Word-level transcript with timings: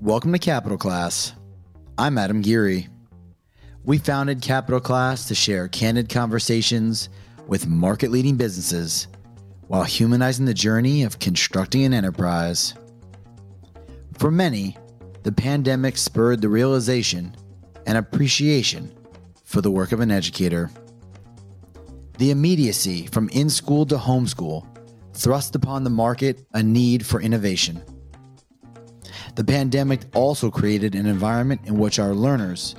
Welcome 0.00 0.32
to 0.32 0.38
Capital 0.38 0.78
Class. 0.78 1.32
I'm 1.98 2.18
Adam 2.18 2.40
Geary. 2.40 2.86
We 3.82 3.98
founded 3.98 4.40
Capital 4.40 4.78
Class 4.78 5.26
to 5.26 5.34
share 5.34 5.66
candid 5.66 6.08
conversations 6.08 7.08
with 7.48 7.66
market 7.66 8.12
leading 8.12 8.36
businesses 8.36 9.08
while 9.66 9.82
humanizing 9.82 10.44
the 10.44 10.54
journey 10.54 11.02
of 11.02 11.18
constructing 11.18 11.84
an 11.84 11.92
enterprise. 11.92 12.74
For 14.18 14.30
many, 14.30 14.76
the 15.24 15.32
pandemic 15.32 15.96
spurred 15.96 16.42
the 16.42 16.48
realization 16.48 17.34
and 17.84 17.98
appreciation 17.98 18.92
for 19.42 19.60
the 19.62 19.72
work 19.72 19.90
of 19.90 19.98
an 19.98 20.12
educator. 20.12 20.70
The 22.18 22.30
immediacy 22.30 23.08
from 23.08 23.28
in 23.30 23.50
school 23.50 23.84
to 23.86 23.96
homeschool 23.96 24.64
thrust 25.12 25.56
upon 25.56 25.82
the 25.82 25.90
market 25.90 26.46
a 26.54 26.62
need 26.62 27.04
for 27.04 27.20
innovation. 27.20 27.82
The 29.38 29.44
pandemic 29.44 30.00
also 30.16 30.50
created 30.50 30.96
an 30.96 31.06
environment 31.06 31.60
in 31.64 31.78
which 31.78 32.00
our 32.00 32.12
learners 32.12 32.74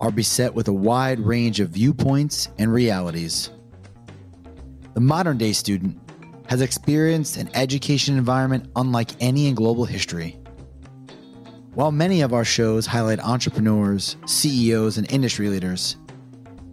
are 0.00 0.10
beset 0.10 0.54
with 0.54 0.66
a 0.68 0.72
wide 0.72 1.20
range 1.20 1.60
of 1.60 1.68
viewpoints 1.68 2.48
and 2.56 2.72
realities. 2.72 3.50
The 4.94 5.02
modern 5.02 5.36
day 5.36 5.52
student 5.52 6.00
has 6.48 6.62
experienced 6.62 7.36
an 7.36 7.50
education 7.52 8.16
environment 8.16 8.70
unlike 8.74 9.10
any 9.20 9.48
in 9.48 9.54
global 9.54 9.84
history. 9.84 10.38
While 11.74 11.92
many 11.92 12.22
of 12.22 12.32
our 12.32 12.42
shows 12.42 12.86
highlight 12.86 13.20
entrepreneurs, 13.20 14.16
CEOs, 14.24 14.96
and 14.96 15.12
industry 15.12 15.50
leaders, 15.50 15.98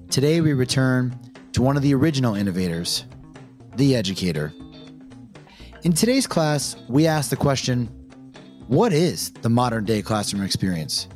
today 0.09 0.39
we 0.39 0.53
return 0.53 1.19
to 1.51 1.61
one 1.61 1.75
of 1.75 1.83
the 1.83 1.93
original 1.93 2.35
innovators, 2.35 3.03
the 3.75 3.97
educator. 3.97 4.53
In 5.83 5.91
today's 5.91 6.25
class, 6.25 6.77
we 6.87 7.05
ask 7.05 7.29
the 7.29 7.35
question 7.35 7.89
what 8.67 8.93
is 8.93 9.31
the 9.31 9.49
modern 9.49 9.85
day 9.85 10.01
classroom 10.01 10.43
experience? 10.43 11.07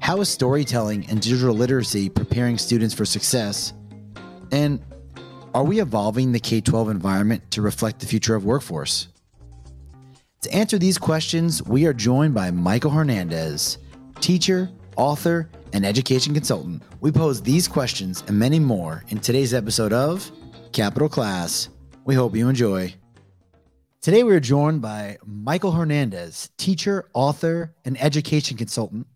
How 0.00 0.20
is 0.20 0.28
storytelling 0.28 1.06
and 1.08 1.20
digital 1.20 1.54
literacy 1.54 2.08
preparing 2.08 2.58
students 2.58 2.94
for 2.94 3.04
success? 3.04 3.72
And 4.52 4.80
are 5.54 5.64
we 5.64 5.80
evolving 5.80 6.30
the 6.30 6.38
K 6.38 6.60
12 6.60 6.90
environment 6.90 7.50
to 7.50 7.62
reflect 7.62 7.98
the 7.98 8.06
future 8.06 8.36
of 8.36 8.44
workforce? 8.44 9.08
To 10.42 10.54
answer 10.54 10.78
these 10.78 10.98
questions, 10.98 11.62
we 11.64 11.86
are 11.86 11.92
joined 11.92 12.34
by 12.34 12.52
Michael 12.52 12.92
Hernandez, 12.92 13.78
teacher, 14.20 14.70
author, 14.96 15.50
and 15.72 15.84
education 15.84 16.32
consultant. 16.34 16.82
We 17.00 17.10
pose 17.10 17.42
these 17.42 17.66
questions 17.66 18.22
and 18.28 18.38
many 18.38 18.60
more 18.60 19.02
in 19.08 19.18
today's 19.18 19.52
episode 19.52 19.92
of 19.92 20.30
Capital 20.72 21.08
Class. 21.08 21.70
We 22.04 22.14
hope 22.14 22.36
you 22.36 22.48
enjoy. 22.48 22.94
Today, 24.06 24.22
we 24.22 24.36
are 24.36 24.38
joined 24.38 24.82
by 24.82 25.18
Michael 25.26 25.72
Hernandez, 25.72 26.48
teacher, 26.56 27.08
author, 27.12 27.74
and 27.84 28.00
education 28.00 28.56
consultant, 28.56 29.08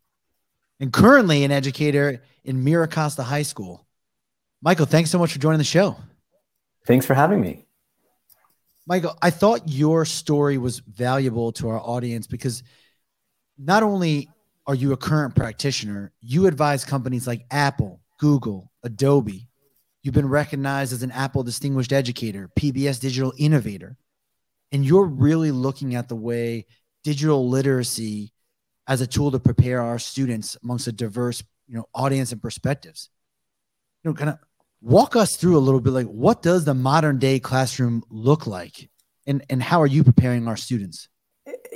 and 0.80 0.92
currently 0.92 1.44
an 1.44 1.52
educator 1.52 2.20
in 2.42 2.64
Mira 2.64 2.88
Costa 2.88 3.22
High 3.22 3.42
School. 3.42 3.86
Michael, 4.60 4.86
thanks 4.86 5.08
so 5.08 5.16
much 5.20 5.32
for 5.32 5.38
joining 5.38 5.58
the 5.58 5.64
show. 5.64 5.96
Thanks 6.88 7.06
for 7.06 7.14
having 7.14 7.40
me. 7.40 7.66
Michael, 8.84 9.16
I 9.22 9.30
thought 9.30 9.68
your 9.68 10.04
story 10.04 10.58
was 10.58 10.80
valuable 10.80 11.52
to 11.52 11.68
our 11.68 11.78
audience 11.78 12.26
because 12.26 12.64
not 13.56 13.84
only 13.84 14.28
are 14.66 14.74
you 14.74 14.92
a 14.92 14.96
current 14.96 15.36
practitioner, 15.36 16.10
you 16.20 16.48
advise 16.48 16.84
companies 16.84 17.28
like 17.28 17.46
Apple, 17.52 18.00
Google, 18.18 18.72
Adobe. 18.82 19.46
You've 20.02 20.14
been 20.14 20.28
recognized 20.28 20.92
as 20.92 21.04
an 21.04 21.12
Apple 21.12 21.44
Distinguished 21.44 21.92
Educator, 21.92 22.50
PBS 22.58 23.00
Digital 23.00 23.32
Innovator 23.38 23.96
and 24.72 24.84
you're 24.84 25.06
really 25.06 25.50
looking 25.50 25.94
at 25.94 26.08
the 26.08 26.16
way 26.16 26.66
digital 27.04 27.48
literacy 27.48 28.32
as 28.86 29.00
a 29.00 29.06
tool 29.06 29.30
to 29.30 29.38
prepare 29.38 29.80
our 29.80 29.98
students 29.98 30.56
amongst 30.62 30.86
a 30.86 30.92
diverse 30.92 31.42
you 31.68 31.76
know 31.76 31.86
audience 31.94 32.32
and 32.32 32.42
perspectives. 32.42 33.08
You 34.02 34.10
know 34.10 34.14
kind 34.14 34.30
of 34.30 34.38
walk 34.80 35.16
us 35.16 35.36
through 35.36 35.56
a 35.56 35.60
little 35.60 35.80
bit 35.80 35.92
like 35.92 36.06
what 36.06 36.42
does 36.42 36.64
the 36.64 36.74
modern 36.74 37.18
day 37.18 37.38
classroom 37.38 38.02
look 38.10 38.46
like? 38.46 38.90
And 39.26 39.44
and 39.48 39.62
how 39.62 39.80
are 39.80 39.86
you 39.86 40.04
preparing 40.04 40.48
our 40.48 40.56
students? 40.56 41.08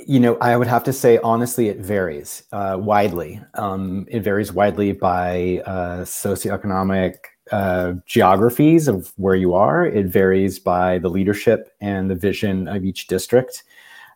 You 0.07 0.19
know 0.19 0.37
i 0.41 0.55
would 0.55 0.67
have 0.67 0.83
to 0.83 0.93
say 0.93 1.17
honestly 1.19 1.69
it 1.69 1.79
varies 1.79 2.43
uh, 2.51 2.77
widely. 2.79 3.41
Um, 3.55 4.05
it 4.09 4.21
varies 4.21 4.51
widely 4.51 4.91
by 4.91 5.61
uh, 5.65 6.01
socioeconomic 6.03 7.15
uh, 7.51 7.93
geographies 8.05 8.87
of 8.87 9.13
where 9.17 9.35
you 9.35 9.53
are. 9.53 9.85
It 9.85 10.07
varies 10.07 10.59
by 10.59 10.97
the 10.97 11.09
leadership 11.09 11.73
and 11.81 12.09
the 12.09 12.15
vision 12.15 12.67
of 12.67 12.83
each 12.83 13.07
district. 13.07 13.63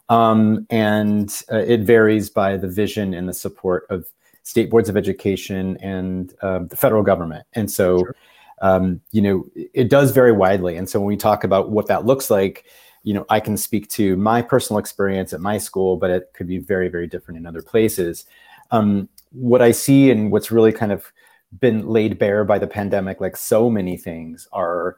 Um, 0.09 0.65
and 0.69 1.29
uh, 1.51 1.57
it 1.57 1.81
varies 1.81 2.29
by 2.29 2.57
the 2.57 2.67
vision 2.67 3.13
and 3.13 3.29
the 3.29 3.33
support 3.33 3.85
of 3.89 4.07
state 4.43 4.71
boards 4.71 4.89
of 4.89 4.97
education 4.97 5.77
and 5.77 6.33
uh, 6.41 6.59
the 6.59 6.75
federal 6.75 7.03
government. 7.03 7.45
And 7.53 7.69
so, 7.69 7.99
sure. 7.99 8.15
um, 8.61 9.01
you 9.11 9.21
know, 9.21 9.45
it 9.55 9.89
does 9.89 10.11
vary 10.11 10.31
widely. 10.31 10.75
And 10.75 10.89
so 10.89 10.99
when 10.99 11.07
we 11.07 11.17
talk 11.17 11.43
about 11.43 11.69
what 11.69 11.85
that 11.87 12.05
looks 12.05 12.31
like, 12.31 12.65
you 13.03 13.13
know, 13.13 13.25
I 13.29 13.39
can 13.39 13.55
speak 13.55 13.87
to 13.89 14.17
my 14.17 14.41
personal 14.41 14.79
experience 14.79 15.31
at 15.31 15.39
my 15.39 15.57
school, 15.59 15.97
but 15.97 16.09
it 16.09 16.31
could 16.33 16.47
be 16.47 16.57
very, 16.57 16.89
very 16.89 17.07
different 17.07 17.37
in 17.37 17.45
other 17.45 17.61
places. 17.61 18.25
Um, 18.71 19.07
what 19.31 19.61
I 19.61 19.71
see 19.71 20.09
and 20.09 20.31
what's 20.31 20.51
really 20.51 20.71
kind 20.71 20.91
of 20.91 21.11
been 21.59 21.87
laid 21.87 22.19
bare 22.19 22.43
by 22.43 22.59
the 22.59 22.67
pandemic, 22.67 23.19
like 23.19 23.35
so 23.35 23.69
many 23.69 23.97
things, 23.97 24.47
are 24.51 24.97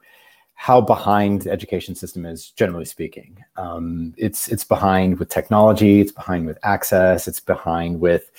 how 0.56 0.80
behind 0.80 1.42
the 1.42 1.52
education 1.52 1.96
system 1.96 2.26
is, 2.26 2.52
generally 2.52 2.86
speaking. 2.86 3.44
Um, 3.58 4.14
it's 4.18 4.48
it's 4.50 4.64
behind 4.64 5.18
with 5.18 5.30
technology, 5.30 6.02
it's 6.02 6.12
behind 6.12 6.46
with 6.46 6.60
access, 6.64 7.28
it's 7.28 7.40
behind 7.40 8.00
with 8.00 8.30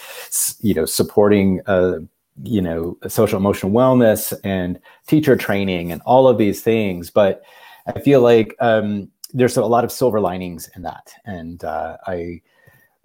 you 0.60 0.74
know 0.74 0.84
supporting 0.84 1.60
uh, 1.66 1.98
you 2.44 2.62
know 2.62 2.96
social 3.08 3.38
emotional 3.38 3.72
wellness 3.72 4.32
and 4.44 4.78
teacher 5.06 5.36
training 5.36 5.90
and 5.90 6.00
all 6.02 6.28
of 6.28 6.38
these 6.38 6.62
things. 6.62 7.10
But 7.10 7.42
I 7.86 7.98
feel 7.98 8.20
like 8.20 8.54
um, 8.60 9.10
there's 9.32 9.56
a 9.56 9.64
lot 9.64 9.84
of 9.84 9.90
silver 9.90 10.20
linings 10.20 10.70
in 10.76 10.82
that, 10.82 11.12
and 11.24 11.64
uh, 11.64 11.96
I 12.06 12.42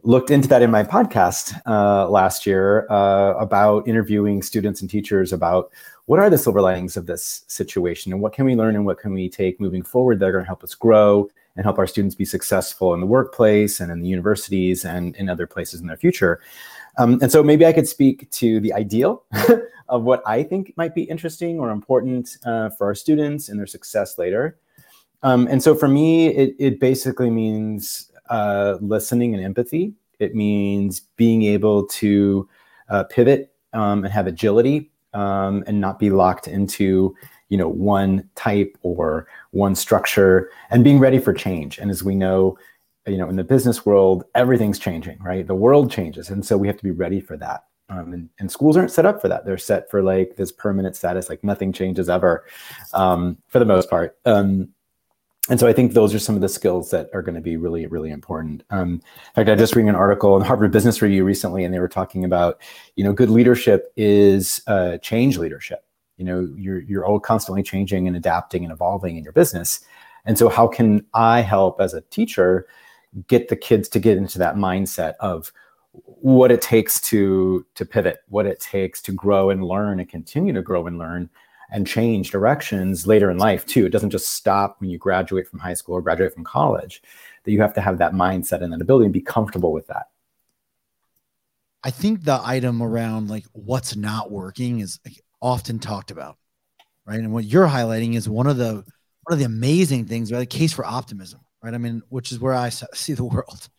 looked 0.07 0.31
into 0.31 0.47
that 0.47 0.61
in 0.61 0.71
my 0.71 0.83
podcast 0.83 1.59
uh, 1.65 2.09
last 2.09 2.45
year 2.45 2.89
uh, 2.89 3.33
about 3.33 3.85
interviewing 3.85 4.41
students 4.41 4.79
and 4.79 4.89
teachers 4.89 5.33
about 5.33 5.69
what 6.05 6.17
are 6.17 6.29
the 6.29 6.37
silver 6.37 6.61
linings 6.61 6.95
of 6.95 7.07
this 7.07 7.43
situation 7.47 8.13
and 8.13 8.21
what 8.21 8.31
can 8.31 8.45
we 8.45 8.55
learn 8.55 8.73
and 8.77 8.85
what 8.85 8.97
can 8.97 9.11
we 9.11 9.27
take 9.27 9.59
moving 9.59 9.83
forward 9.83 10.17
that 10.17 10.29
are 10.29 10.31
going 10.31 10.45
to 10.45 10.47
help 10.47 10.63
us 10.63 10.73
grow 10.73 11.29
and 11.57 11.65
help 11.65 11.77
our 11.77 11.85
students 11.85 12.15
be 12.15 12.23
successful 12.23 12.93
in 12.93 13.01
the 13.01 13.05
workplace 13.05 13.81
and 13.81 13.91
in 13.91 13.99
the 13.99 14.07
universities 14.07 14.85
and 14.85 15.13
in 15.17 15.27
other 15.27 15.45
places 15.45 15.81
in 15.81 15.87
their 15.87 15.97
future. 15.97 16.39
Um, 16.97 17.19
and 17.21 17.29
so 17.29 17.43
maybe 17.43 17.65
I 17.65 17.73
could 17.73 17.87
speak 17.87 18.31
to 18.31 18.61
the 18.61 18.71
ideal 18.71 19.25
of 19.89 20.03
what 20.03 20.23
I 20.25 20.41
think 20.41 20.73
might 20.77 20.95
be 20.95 21.03
interesting 21.03 21.59
or 21.59 21.69
important 21.69 22.37
uh, 22.45 22.69
for 22.69 22.87
our 22.87 22.95
students 22.95 23.49
and 23.49 23.59
their 23.59 23.67
success 23.67 24.17
later. 24.17 24.57
Um, 25.21 25.47
and 25.47 25.61
so 25.61 25.75
for 25.75 25.89
me, 25.89 26.27
it, 26.27 26.55
it 26.59 26.79
basically 26.79 27.29
means 27.29 28.09
uh, 28.29 28.77
listening 28.81 29.33
and 29.33 29.43
empathy. 29.43 29.93
It 30.19 30.35
means 30.35 31.01
being 31.15 31.43
able 31.43 31.85
to 31.87 32.49
uh, 32.89 33.03
pivot 33.05 33.53
um, 33.73 34.03
and 34.03 34.13
have 34.13 34.27
agility 34.27 34.91
um, 35.13 35.63
and 35.67 35.79
not 35.79 35.99
be 35.99 36.09
locked 36.09 36.47
into 36.47 37.15
you 37.49 37.57
know 37.57 37.69
one 37.69 38.29
type 38.35 38.77
or 38.81 39.27
one 39.51 39.75
structure 39.75 40.51
and 40.69 40.83
being 40.83 40.99
ready 40.99 41.19
for 41.19 41.33
change. 41.33 41.77
And 41.77 41.89
as 41.89 42.03
we 42.03 42.15
know, 42.15 42.57
you 43.05 43.17
know 43.17 43.29
in 43.29 43.35
the 43.35 43.43
business 43.43 43.85
world, 43.85 44.25
everything's 44.35 44.79
changing, 44.79 45.19
right? 45.21 45.45
The 45.45 45.55
world 45.55 45.91
changes, 45.91 46.29
and 46.29 46.45
so 46.45 46.57
we 46.57 46.67
have 46.67 46.77
to 46.77 46.83
be 46.83 46.91
ready 46.91 47.21
for 47.21 47.37
that. 47.37 47.63
Um, 47.89 48.11
and, 48.11 48.29
and, 48.39 48.51
schools 48.51 48.75
aren't 48.75 48.91
set 48.91 49.05
up 49.05 49.21
for 49.21 49.29
that. 49.29 49.45
They're 49.45 49.57
set 49.57 49.89
for 49.89 50.03
like 50.03 50.35
this 50.35 50.51
permanent 50.51 50.93
status, 50.97 51.29
like 51.29 51.41
nothing 51.41 51.71
changes 51.71 52.09
ever, 52.09 52.43
um, 52.93 53.37
for 53.47 53.59
the 53.59 53.65
most 53.65 53.89
part. 53.89 54.17
Um, 54.25 54.67
and 55.49 55.59
so 55.59 55.67
I 55.67 55.73
think 55.73 55.93
those 55.93 56.13
are 56.13 56.19
some 56.19 56.35
of 56.35 56.41
the 56.41 56.49
skills 56.49 56.91
that 56.91 57.09
are 57.13 57.21
going 57.21 57.35
to 57.35 57.41
be 57.41 57.55
really, 57.55 57.87
really 57.87 58.11
important. 58.11 58.63
Um, 58.69 58.93
in 58.93 59.33
fact, 59.33 59.49
I 59.49 59.55
just 59.55 59.75
read 59.75 59.87
an 59.87 59.95
article 59.95 60.35
in 60.35 60.43
Harvard 60.43 60.71
Business 60.71 61.01
Review 61.01 61.23
recently, 61.23 61.63
and 61.63 61.73
they 61.73 61.79
were 61.79 61.87
talking 61.87 62.25
about, 62.25 62.59
you 62.95 63.03
know, 63.03 63.13
good 63.13 63.29
leadership 63.29 63.93
is 63.95 64.61
uh, 64.67 64.97
change 64.97 65.37
leadership. 65.37 65.85
You 66.17 66.25
know, 66.25 66.49
you're 66.57 66.81
you're 66.81 67.05
all 67.05 67.19
constantly 67.19 67.63
changing 67.63 68.07
and 68.07 68.17
adapting 68.17 68.63
and 68.63 68.73
evolving 68.73 69.17
in 69.17 69.23
your 69.23 69.33
business. 69.33 69.81
And 70.25 70.37
so, 70.37 70.49
how 70.49 70.67
can 70.67 71.05
I 71.13 71.41
help 71.41 71.79
as 71.79 71.93
a 71.93 72.01
teacher 72.01 72.67
get 73.27 73.47
the 73.47 73.55
kids 73.55 73.87
to 73.89 73.99
get 73.99 74.17
into 74.17 74.37
that 74.39 74.55
mindset 74.55 75.13
of 75.19 75.53
what 75.93 76.51
it 76.51 76.61
takes 76.61 76.99
to 77.01 77.65
to 77.75 77.85
pivot, 77.85 78.17
what 78.27 78.45
it 78.45 78.59
takes 78.59 79.01
to 79.03 79.11
grow 79.13 79.49
and 79.49 79.63
learn 79.63 79.99
and 79.99 80.09
continue 80.09 80.53
to 80.53 80.61
grow 80.61 80.87
and 80.87 80.97
learn, 80.97 81.29
and 81.71 81.85
change 81.85 82.31
directions 82.31 83.05
later 83.05 83.29
in 83.29 83.37
life 83.37 83.65
too. 83.65 83.85
It 83.85 83.91
doesn't 83.91 84.09
just 84.09 84.31
stop 84.31 84.77
when 84.79 84.89
you 84.89 84.97
graduate 84.97 85.47
from 85.47 85.59
high 85.59 85.73
school 85.73 85.95
or 85.95 86.01
graduate 86.01 86.33
from 86.33 86.43
college. 86.43 87.01
That 87.43 87.51
you 87.51 87.61
have 87.61 87.73
to 87.75 87.81
have 87.81 87.97
that 87.99 88.13
mindset 88.13 88.61
and 88.61 88.73
that 88.73 88.81
ability 88.81 89.05
and 89.05 89.13
be 89.13 89.21
comfortable 89.21 89.71
with 89.71 89.87
that. 89.87 90.07
I 91.83 91.91
think 91.91 92.23
the 92.23 92.39
item 92.43 92.81
around 92.81 93.29
like 93.29 93.45
what's 93.53 93.95
not 93.95 94.31
working 94.31 94.79
is 94.79 94.99
often 95.41 95.79
talked 95.79 96.11
about, 96.11 96.37
right? 97.05 97.19
And 97.19 97.31
what 97.31 97.45
you're 97.45 97.67
highlighting 97.67 98.15
is 98.15 98.27
one 98.27 98.47
of 98.47 98.57
the 98.57 98.73
one 98.73 99.33
of 99.33 99.39
the 99.39 99.45
amazing 99.45 100.05
things, 100.05 100.31
right? 100.31 100.39
The 100.39 100.45
case 100.45 100.73
for 100.73 100.85
optimism, 100.85 101.41
right? 101.61 101.73
I 101.73 101.77
mean, 101.77 102.01
which 102.09 102.31
is 102.31 102.39
where 102.39 102.53
I 102.53 102.69
see 102.93 103.13
the 103.13 103.25
world. 103.25 103.69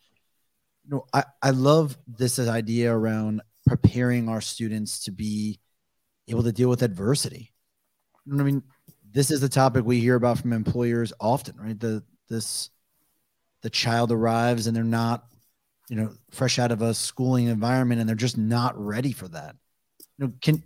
you 0.85 0.91
know, 0.91 1.05
I, 1.13 1.23
I 1.41 1.51
love 1.51 1.97
this 2.07 2.39
idea 2.39 2.93
around 2.93 3.41
preparing 3.67 4.29
our 4.29 4.41
students 4.41 5.03
to 5.05 5.11
be 5.11 5.59
able 6.27 6.43
to 6.43 6.51
deal 6.51 6.69
with 6.69 6.81
adversity. 6.81 7.53
I 8.31 8.43
mean? 8.43 8.63
This 9.11 9.31
is 9.31 9.41
the 9.41 9.49
topic 9.49 9.85
we 9.85 9.99
hear 9.99 10.15
about 10.15 10.39
from 10.39 10.53
employers 10.53 11.11
often, 11.19 11.55
right? 11.57 11.79
The 11.79 12.03
this 12.29 12.69
the 13.61 13.69
child 13.69 14.11
arrives 14.11 14.67
and 14.67 14.75
they're 14.75 14.83
not, 14.83 15.25
you 15.89 15.95
know, 15.95 16.11
fresh 16.31 16.59
out 16.59 16.71
of 16.71 16.81
a 16.81 16.93
schooling 16.93 17.47
environment 17.47 17.99
and 17.99 18.07
they're 18.07 18.15
just 18.15 18.37
not 18.37 18.77
ready 18.77 19.11
for 19.11 19.27
that. 19.29 19.55
You 20.17 20.27
know, 20.27 20.33
can 20.41 20.63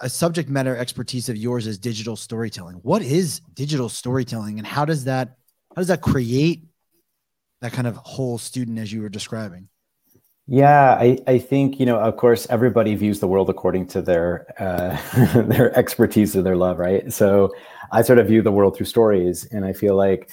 a 0.00 0.08
subject 0.08 0.48
matter 0.48 0.76
expertise 0.76 1.28
of 1.28 1.36
yours 1.36 1.66
is 1.66 1.78
digital 1.78 2.16
storytelling. 2.16 2.76
What 2.76 3.02
is 3.02 3.40
digital 3.54 3.88
storytelling 3.88 4.58
and 4.58 4.66
how 4.66 4.84
does 4.84 5.04
that 5.04 5.36
how 5.70 5.80
does 5.80 5.88
that 5.88 6.02
create 6.02 6.64
that 7.60 7.72
kind 7.72 7.86
of 7.86 7.96
whole 7.96 8.38
student 8.38 8.78
as 8.78 8.92
you 8.92 9.02
were 9.02 9.08
describing? 9.08 9.68
Yeah, 10.48 10.92
I, 11.00 11.18
I 11.26 11.38
think, 11.38 11.80
you 11.80 11.86
know, 11.86 11.98
of 11.98 12.16
course, 12.16 12.46
everybody 12.50 12.94
views 12.94 13.18
the 13.18 13.26
world 13.26 13.50
according 13.50 13.88
to 13.88 14.02
their 14.02 14.46
uh, 14.62 15.42
their 15.42 15.76
expertise 15.76 16.36
and 16.36 16.46
their 16.46 16.56
love, 16.56 16.78
right? 16.78 17.12
So 17.12 17.52
I 17.90 18.02
sort 18.02 18.20
of 18.20 18.28
view 18.28 18.42
the 18.42 18.52
world 18.52 18.76
through 18.76 18.86
stories. 18.86 19.44
And 19.46 19.64
I 19.64 19.72
feel 19.72 19.96
like, 19.96 20.30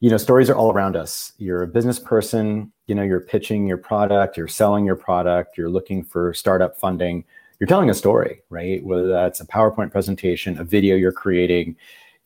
you 0.00 0.10
know, 0.10 0.16
stories 0.16 0.50
are 0.50 0.56
all 0.56 0.72
around 0.72 0.96
us. 0.96 1.32
You're 1.38 1.62
a 1.62 1.68
business 1.68 2.00
person, 2.00 2.72
you 2.88 2.94
know, 2.96 3.04
you're 3.04 3.20
pitching 3.20 3.68
your 3.68 3.76
product, 3.78 4.36
you're 4.36 4.48
selling 4.48 4.84
your 4.84 4.96
product, 4.96 5.56
you're 5.56 5.70
looking 5.70 6.02
for 6.02 6.34
startup 6.34 6.76
funding, 6.76 7.24
you're 7.60 7.68
telling 7.68 7.88
a 7.88 7.94
story, 7.94 8.42
right? 8.50 8.84
Whether 8.84 9.06
that's 9.06 9.40
a 9.40 9.46
PowerPoint 9.46 9.92
presentation, 9.92 10.58
a 10.58 10.64
video 10.64 10.96
you're 10.96 11.12
creating, 11.12 11.76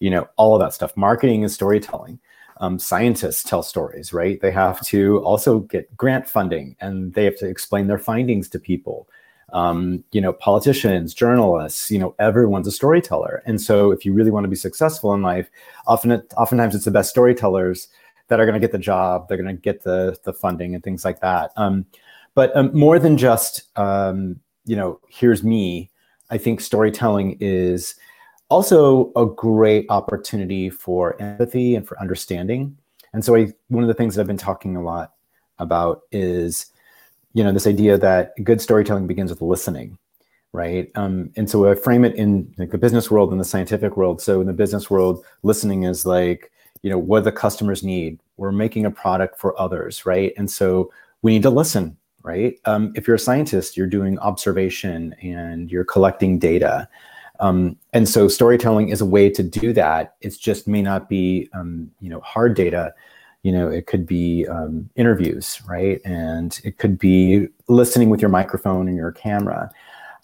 you 0.01 0.09
know, 0.09 0.27
all 0.37 0.55
of 0.55 0.61
that 0.63 0.73
stuff. 0.73 0.97
Marketing 0.97 1.43
is 1.43 1.53
storytelling 1.53 2.19
um, 2.59 2.79
scientists 2.79 3.43
tell 3.43 3.63
stories, 3.63 4.13
right? 4.13 4.41
They 4.41 4.51
have 4.51 4.81
to 4.87 5.19
also 5.19 5.61
get 5.61 5.95
grant 5.97 6.29
funding 6.29 6.77
and 6.81 7.13
they 7.15 7.25
have 7.25 7.37
to 7.39 7.47
explain 7.47 7.87
their 7.87 7.99
findings 7.99 8.49
to 8.51 8.59
people. 8.59 9.09
Um, 9.53 10.03
you 10.11 10.21
know, 10.21 10.33
politicians, 10.33 11.15
journalists, 11.15 11.91
you 11.91 11.99
know, 11.99 12.15
everyone's 12.19 12.67
a 12.67 12.73
storyteller. 12.73 13.43
And 13.47 13.61
so 13.61 13.93
if 13.93 14.05
you 14.05 14.13
really 14.13 14.33
want 14.33 14.45
to 14.45 14.49
be 14.49 14.57
successful 14.57 15.15
in 15.15 15.23
life, 15.23 15.49
often 15.87 16.11
it, 16.11 16.33
oftentimes 16.37 16.75
it's 16.75 16.85
the 16.85 16.91
best 16.91 17.11
storytellers 17.11 17.89
that 18.29 18.41
are 18.41 18.45
going 18.45 18.55
to 18.55 18.61
get 18.61 18.73
the 18.73 18.79
job, 18.79 19.29
they're 19.29 19.41
going 19.41 19.55
to 19.55 19.63
get 19.63 19.85
the, 19.85 20.19
the 20.25 20.33
funding 20.33 20.75
and 20.75 20.83
things 20.83 21.05
like 21.05 21.21
that. 21.21 21.53
Um, 21.57 21.87
but 22.35 22.55
um, 22.57 22.71
more 22.77 22.99
than 22.99 23.17
just, 23.17 23.63
um, 23.79 24.41
you 24.65 24.75
know, 24.75 25.01
here's 25.09 25.45
me, 25.45 25.91
I 26.29 26.39
think 26.39 26.61
storytelling 26.61 27.37
is 27.39 27.95
also 28.49 29.13
a 29.17 29.27
great 29.27 29.87
opportunity 29.89 30.71
for 30.71 31.21
empathy 31.21 31.75
and 31.75 31.87
for 31.87 31.99
understanding. 32.01 32.77
And 33.13 33.25
so 33.25 33.35
I, 33.35 33.53
one 33.69 33.83
of 33.83 33.89
the 33.89 33.95
things 33.95 34.15
that 34.15 34.21
I've 34.23 34.27
been 34.27 34.37
talking 34.37 34.77
a 34.77 34.83
lot 34.83 35.15
about 35.59 36.03
is, 36.13 36.67
you 37.33 37.43
know, 37.43 37.53
this 37.53 37.67
idea 37.67 37.99
that 37.99 38.33
good 38.45 38.61
storytelling 38.61 39.07
begins 39.07 39.31
with 39.31 39.43
listening, 39.43 39.99
right? 40.53 40.91
Um, 40.95 41.31
and 41.37 41.49
so 41.49 41.71
I 41.71 41.75
frame 41.75 42.05
it 42.05 42.15
in 42.15 42.53
like 42.59 42.71
the 42.71 42.79
business 42.79 43.11
world 43.11 43.31
and 43.31 43.41
the 43.41 43.45
scientific 43.45 43.97
world. 43.97 44.21
So 44.21 44.41
in 44.41 44.47
the 44.47 44.53
business 44.53 44.91
world, 44.91 45.25
listening 45.43 45.85
is 45.85 46.07
like, 46.07 46.53
you 46.83 46.91
know, 46.91 46.99
what 46.99 47.25
the 47.25 47.33
customers 47.33 47.83
need. 47.83 48.21
We're 48.37 48.53
making 48.53 48.87
a 48.87 48.91
product 48.91 49.39
for 49.39 49.59
others, 49.61 50.07
right? 50.07 50.33
And 50.37 50.51
so 50.51 50.93
we 51.23 51.33
need 51.33 51.43
to 51.43 51.51
listen, 51.51 51.97
right? 52.23 52.59
Um, 52.65 52.93
if 52.95 53.07
you're 53.07 53.17
a 53.17 53.19
scientist, 53.19 53.77
you're 53.77 53.87
doing 53.87 54.19
observation 54.19 55.15
and 55.23 55.71
you're 55.71 55.85
collecting 55.85 56.39
data. 56.39 56.89
Um, 57.41 57.77
and 57.93 58.09
so 58.09 58.29
storytelling 58.29 58.89
is 58.89 59.01
a 59.01 59.07
way 59.07 59.31
to 59.31 59.43
do 59.43 59.73
that. 59.73 60.17
It 60.21 60.37
just 60.39 60.67
may 60.67 60.83
not 60.83 61.09
be, 61.09 61.49
um, 61.53 61.91
you 62.01 62.09
know, 62.09 62.21
hard 62.21 62.55
data. 62.55 62.95
You 63.43 63.53
know, 63.53 63.69
it 63.69 63.87
could 63.87 64.07
be 64.07 64.47
um, 64.49 64.91
interviews, 64.97 65.61
right? 65.69 66.01
And 66.05 66.59
it 66.65 66.79
could 66.79 66.99
be 66.99 67.49
listening 67.69 68.11
with 68.11 68.21
your 68.21 68.31
microphone 68.31 68.89
and 68.89 68.97
your 68.97 69.13
camera. 69.13 69.71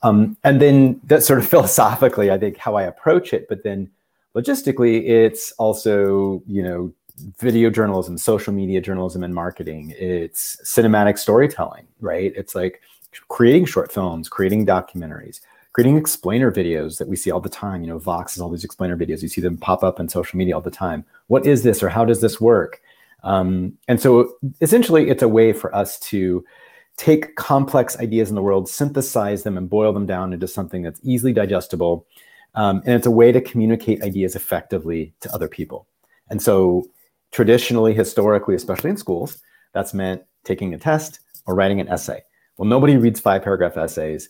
Um, 0.03 0.37
and 0.43 0.61
then 0.61 1.01
that's 1.05 1.27
sort 1.27 1.39
of 1.39 1.47
philosophically, 1.49 2.31
I 2.31 2.39
think, 2.39 2.57
how 2.57 2.75
I 2.75 2.83
approach 2.83 3.33
it. 3.33 3.49
But 3.49 3.63
then 3.63 3.91
logistically, 4.35 5.09
it's 5.09 5.53
also, 5.53 6.43
you 6.47 6.63
know, 6.63 6.93
video 7.39 7.71
journalism, 7.71 8.19
social 8.19 8.53
media 8.53 8.81
journalism, 8.81 9.23
and 9.23 9.35
marketing. 9.35 9.95
It's 9.97 10.57
cinematic 10.65 11.19
storytelling, 11.19 11.87
right? 12.01 12.33
It's 12.35 12.55
like 12.55 12.81
creating 13.29 13.67
short 13.67 13.93
films, 13.93 14.29
creating 14.29 14.67
documentaries, 14.67 15.41
creating 15.73 15.97
explainer 15.97 16.53
videos 16.53 16.99
that 16.99 17.09
we 17.09 17.17
see 17.17 17.31
all 17.31 17.41
the 17.41 17.49
time. 17.49 17.83
You 17.83 17.89
know, 17.89 17.99
Vox 17.99 18.35
has 18.35 18.41
all 18.41 18.51
these 18.51 18.65
explainer 18.65 18.97
videos. 18.97 19.23
You 19.23 19.29
see 19.29 19.41
them 19.41 19.57
pop 19.57 19.83
up 19.83 19.99
on 19.99 20.09
social 20.09 20.37
media 20.37 20.55
all 20.55 20.61
the 20.61 20.71
time. 20.71 21.05
What 21.29 21.47
is 21.47 21.63
this 21.63 21.83
or 21.83 21.89
how 21.89 22.05
does 22.05 22.21
this 22.21 22.41
work? 22.41 22.81
Um, 23.25 23.79
and 23.89 24.01
so 24.01 24.35
essentially, 24.61 25.09
it's 25.09 25.23
a 25.23 25.29
way 25.29 25.53
for 25.53 25.75
us 25.75 25.99
to 26.01 26.45
take 26.97 27.35
complex 27.37 27.99
ideas 27.99 28.29
in 28.29 28.35
the 28.35 28.43
world, 28.43 28.69
synthesize 28.69 29.45
them, 29.45 29.57
and 29.57 29.71
boil 29.71 29.93
them 29.93 30.07
down 30.07 30.33
into 30.33 30.47
something 30.47 30.83
that's 30.83 31.01
easily 31.03 31.33
digestible. 31.33 32.07
Um, 32.55 32.83
and 32.85 32.95
it's 32.95 33.07
a 33.07 33.11
way 33.11 33.33
to 33.33 33.41
communicate 33.41 34.03
ideas 34.03 34.37
effectively 34.37 35.15
to 35.21 35.33
other 35.33 35.49
people. 35.49 35.87
And 36.29 36.43
so, 36.43 36.85
traditionally, 37.31 37.95
historically, 37.95 38.55
especially 38.55 38.91
in 38.91 38.99
schools, 38.99 39.39
that's 39.73 39.95
meant 39.95 40.23
taking 40.45 40.75
a 40.75 40.79
test 40.79 41.21
or 41.47 41.55
writing 41.55 41.81
an 41.81 41.89
essay. 41.89 42.23
Well, 42.59 42.69
nobody 42.69 42.97
reads 42.97 43.21
five 43.21 43.43
paragraph 43.43 43.79
essays. 43.79 44.29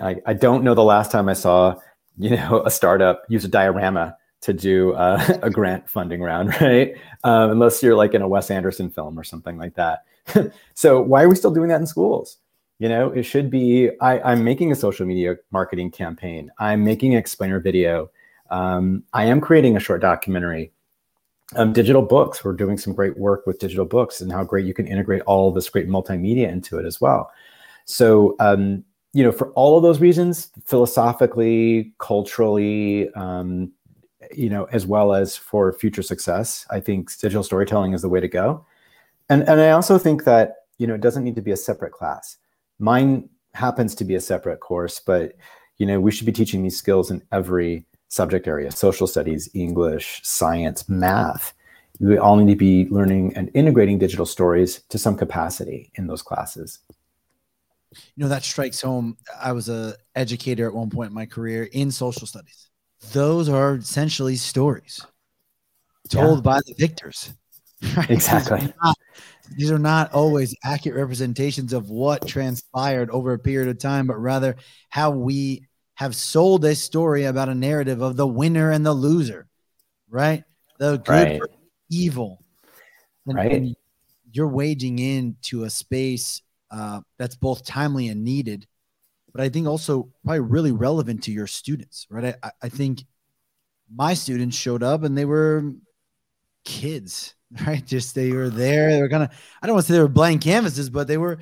I, 0.00 0.16
I 0.26 0.32
don't 0.32 0.64
know 0.64 0.74
the 0.74 0.84
last 0.84 1.10
time 1.10 1.28
I 1.28 1.34
saw, 1.34 1.76
you 2.18 2.30
know, 2.30 2.62
a 2.64 2.70
startup 2.70 3.24
use 3.28 3.44
a 3.44 3.48
diorama 3.48 4.16
to 4.42 4.52
do 4.52 4.92
uh, 4.92 5.38
a 5.42 5.50
grant 5.50 5.88
funding 5.88 6.20
round, 6.20 6.48
right? 6.60 6.94
Um, 7.24 7.50
unless 7.50 7.82
you're 7.82 7.96
like 7.96 8.14
in 8.14 8.22
a 8.22 8.28
Wes 8.28 8.50
Anderson 8.50 8.90
film 8.90 9.18
or 9.18 9.24
something 9.24 9.56
like 9.56 9.74
that. 9.74 10.04
so 10.74 11.00
why 11.00 11.22
are 11.22 11.28
we 11.28 11.34
still 11.34 11.52
doing 11.52 11.68
that 11.68 11.80
in 11.80 11.86
schools? 11.86 12.38
You 12.78 12.88
know, 12.88 13.10
it 13.10 13.22
should 13.22 13.50
be. 13.50 13.90
I, 14.00 14.32
am 14.32 14.42
making 14.42 14.72
a 14.72 14.74
social 14.74 15.06
media 15.06 15.36
marketing 15.52 15.90
campaign. 15.92 16.50
I'm 16.58 16.82
making 16.82 17.12
an 17.12 17.20
explainer 17.20 17.60
video. 17.60 18.10
Um, 18.50 19.04
I 19.12 19.24
am 19.24 19.40
creating 19.40 19.76
a 19.76 19.80
short 19.80 20.00
documentary. 20.00 20.72
Um, 21.54 21.72
digital 21.72 22.02
books. 22.02 22.42
We're 22.44 22.54
doing 22.54 22.78
some 22.78 22.92
great 22.94 23.16
work 23.18 23.46
with 23.46 23.58
digital 23.58 23.84
books 23.84 24.20
and 24.20 24.32
how 24.32 24.42
great 24.42 24.66
you 24.66 24.74
can 24.74 24.86
integrate 24.88 25.22
all 25.22 25.52
this 25.52 25.68
great 25.68 25.86
multimedia 25.86 26.50
into 26.50 26.78
it 26.78 26.86
as 26.86 27.00
well. 27.00 27.30
So 27.84 28.34
um, 28.40 28.84
you 29.12 29.22
know, 29.22 29.32
for 29.32 29.50
all 29.50 29.76
of 29.76 29.82
those 29.82 30.00
reasons, 30.00 30.50
philosophically, 30.64 31.92
culturally, 31.98 33.12
um, 33.14 33.70
you 34.34 34.48
know, 34.48 34.64
as 34.72 34.86
well 34.86 35.12
as 35.12 35.36
for 35.36 35.72
future 35.72 36.02
success, 36.02 36.66
I 36.70 36.80
think 36.80 37.10
digital 37.18 37.42
storytelling 37.42 37.92
is 37.92 38.02
the 38.02 38.08
way 38.08 38.20
to 38.20 38.28
go. 38.28 38.64
And 39.28 39.42
and 39.48 39.60
I 39.60 39.70
also 39.70 39.98
think 39.98 40.24
that 40.24 40.66
you 40.78 40.86
know 40.86 40.94
it 40.94 41.00
doesn't 41.00 41.24
need 41.24 41.36
to 41.36 41.42
be 41.42 41.52
a 41.52 41.56
separate 41.56 41.92
class. 41.92 42.38
Mine 42.78 43.28
happens 43.54 43.94
to 43.96 44.04
be 44.04 44.14
a 44.14 44.20
separate 44.20 44.60
course, 44.60 44.98
but 44.98 45.34
you 45.76 45.86
know 45.86 46.00
we 46.00 46.10
should 46.10 46.26
be 46.26 46.32
teaching 46.32 46.62
these 46.62 46.76
skills 46.76 47.10
in 47.10 47.22
every 47.32 47.84
subject 48.08 48.48
area: 48.48 48.70
social 48.70 49.06
studies, 49.06 49.48
English, 49.54 50.20
science, 50.22 50.88
math. 50.88 51.52
We 52.00 52.16
all 52.16 52.36
need 52.36 52.50
to 52.52 52.56
be 52.56 52.88
learning 52.90 53.36
and 53.36 53.50
integrating 53.54 53.98
digital 53.98 54.26
stories 54.26 54.82
to 54.88 54.98
some 54.98 55.16
capacity 55.16 55.92
in 55.94 56.06
those 56.06 56.22
classes 56.22 56.78
you 58.14 58.22
know 58.22 58.28
that 58.28 58.44
strikes 58.44 58.80
home. 58.80 59.16
I 59.40 59.52
was 59.52 59.68
a 59.68 59.94
educator 60.14 60.66
at 60.66 60.74
one 60.74 60.90
point 60.90 61.08
in 61.08 61.14
my 61.14 61.26
career 61.26 61.64
in 61.72 61.90
social 61.90 62.26
studies. 62.26 62.70
Those 63.12 63.48
are 63.48 63.76
essentially 63.76 64.36
stories 64.36 65.00
told 66.08 66.38
yeah. 66.38 66.42
by 66.42 66.60
the 66.66 66.74
victors. 66.78 67.32
Right? 67.96 68.12
exactly 68.12 68.60
these 68.60 68.68
are, 68.68 68.74
not, 68.84 68.96
these 69.56 69.70
are 69.72 69.78
not 69.80 70.12
always 70.12 70.54
accurate 70.62 70.96
representations 70.96 71.72
of 71.72 71.90
what 71.90 72.28
transpired 72.28 73.10
over 73.10 73.32
a 73.32 73.40
period 73.40 73.70
of 73.70 73.78
time 73.80 74.06
but 74.06 74.20
rather 74.20 74.54
how 74.88 75.10
we 75.10 75.66
have 75.94 76.14
sold 76.14 76.64
a 76.64 76.76
story 76.76 77.24
about 77.24 77.48
a 77.48 77.56
narrative 77.56 78.00
of 78.00 78.16
the 78.16 78.24
winner 78.24 78.70
and 78.70 78.86
the 78.86 78.92
loser 78.92 79.48
right? 80.12 80.44
The 80.78 80.98
good 80.98 81.08
right. 81.08 81.40
evil. 81.90 82.44
And, 83.26 83.36
right. 83.36 83.50
and 83.50 83.76
you're 84.30 84.48
waging 84.48 84.98
into 85.00 85.64
a 85.64 85.70
space 85.70 86.42
uh, 86.72 87.00
that's 87.18 87.36
both 87.36 87.64
timely 87.64 88.08
and 88.08 88.24
needed, 88.24 88.66
but 89.32 89.42
I 89.42 89.50
think 89.50 89.66
also 89.66 90.08
probably 90.24 90.40
really 90.40 90.72
relevant 90.72 91.24
to 91.24 91.32
your 91.32 91.46
students, 91.46 92.06
right? 92.10 92.34
I, 92.42 92.50
I 92.62 92.68
think 92.70 93.04
my 93.94 94.14
students 94.14 94.56
showed 94.56 94.82
up 94.82 95.02
and 95.02 95.16
they 95.16 95.26
were 95.26 95.72
kids, 96.64 97.34
right? 97.66 97.84
Just 97.84 98.14
they 98.14 98.32
were 98.32 98.48
there. 98.48 98.90
They 98.90 99.02
were 99.02 99.10
kind 99.10 99.24
of, 99.24 99.30
I 99.60 99.66
don't 99.66 99.74
want 99.74 99.86
to 99.86 99.92
say 99.92 99.96
they 99.98 100.02
were 100.02 100.08
blank 100.08 100.42
canvases, 100.42 100.88
but 100.88 101.06
they 101.06 101.18
were, 101.18 101.38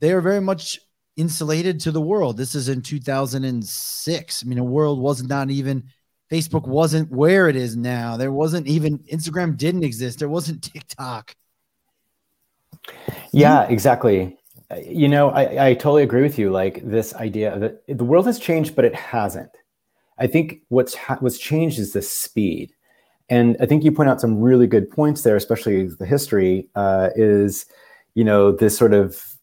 they 0.00 0.14
were 0.14 0.22
very 0.22 0.40
much 0.40 0.80
insulated 1.16 1.80
to 1.80 1.90
the 1.90 2.00
world. 2.00 2.38
This 2.38 2.54
is 2.54 2.70
in 2.70 2.80
2006. 2.80 4.42
I 4.42 4.46
mean, 4.48 4.56
the 4.56 4.64
world 4.64 5.00
was 5.00 5.22
not 5.22 5.50
even, 5.50 5.84
Facebook 6.32 6.66
wasn't 6.66 7.10
where 7.10 7.48
it 7.48 7.56
is 7.56 7.76
now. 7.76 8.16
There 8.16 8.32
wasn't 8.32 8.66
even, 8.66 8.98
Instagram 9.00 9.56
didn't 9.56 9.84
exist. 9.84 10.18
There 10.18 10.28
wasn't 10.30 10.62
TikTok. 10.72 11.34
Yeah, 13.32 13.64
exactly 13.64 14.38
you 14.84 15.08
know, 15.08 15.30
I, 15.30 15.68
I 15.68 15.74
totally 15.74 16.02
agree 16.02 16.22
with 16.22 16.38
you. 16.38 16.50
Like 16.50 16.82
this 16.82 17.14
idea 17.14 17.58
that 17.58 17.82
the 17.86 18.04
world 18.04 18.26
has 18.26 18.38
changed, 18.38 18.74
but 18.74 18.84
it 18.84 18.94
hasn't. 18.94 19.50
I 20.18 20.26
think 20.26 20.62
what's 20.68 20.94
ha- 20.94 21.18
what's 21.20 21.38
changed 21.38 21.78
is 21.78 21.92
the 21.92 22.02
speed, 22.02 22.72
and 23.28 23.56
I 23.60 23.66
think 23.66 23.84
you 23.84 23.92
point 23.92 24.08
out 24.08 24.20
some 24.20 24.40
really 24.40 24.66
good 24.66 24.90
points 24.90 25.22
there, 25.22 25.36
especially 25.36 25.86
the 25.86 26.06
history. 26.06 26.68
Uh, 26.74 27.10
is 27.16 27.66
you 28.14 28.24
know 28.24 28.50
this 28.50 28.76
sort 28.76 28.94
of 28.94 29.36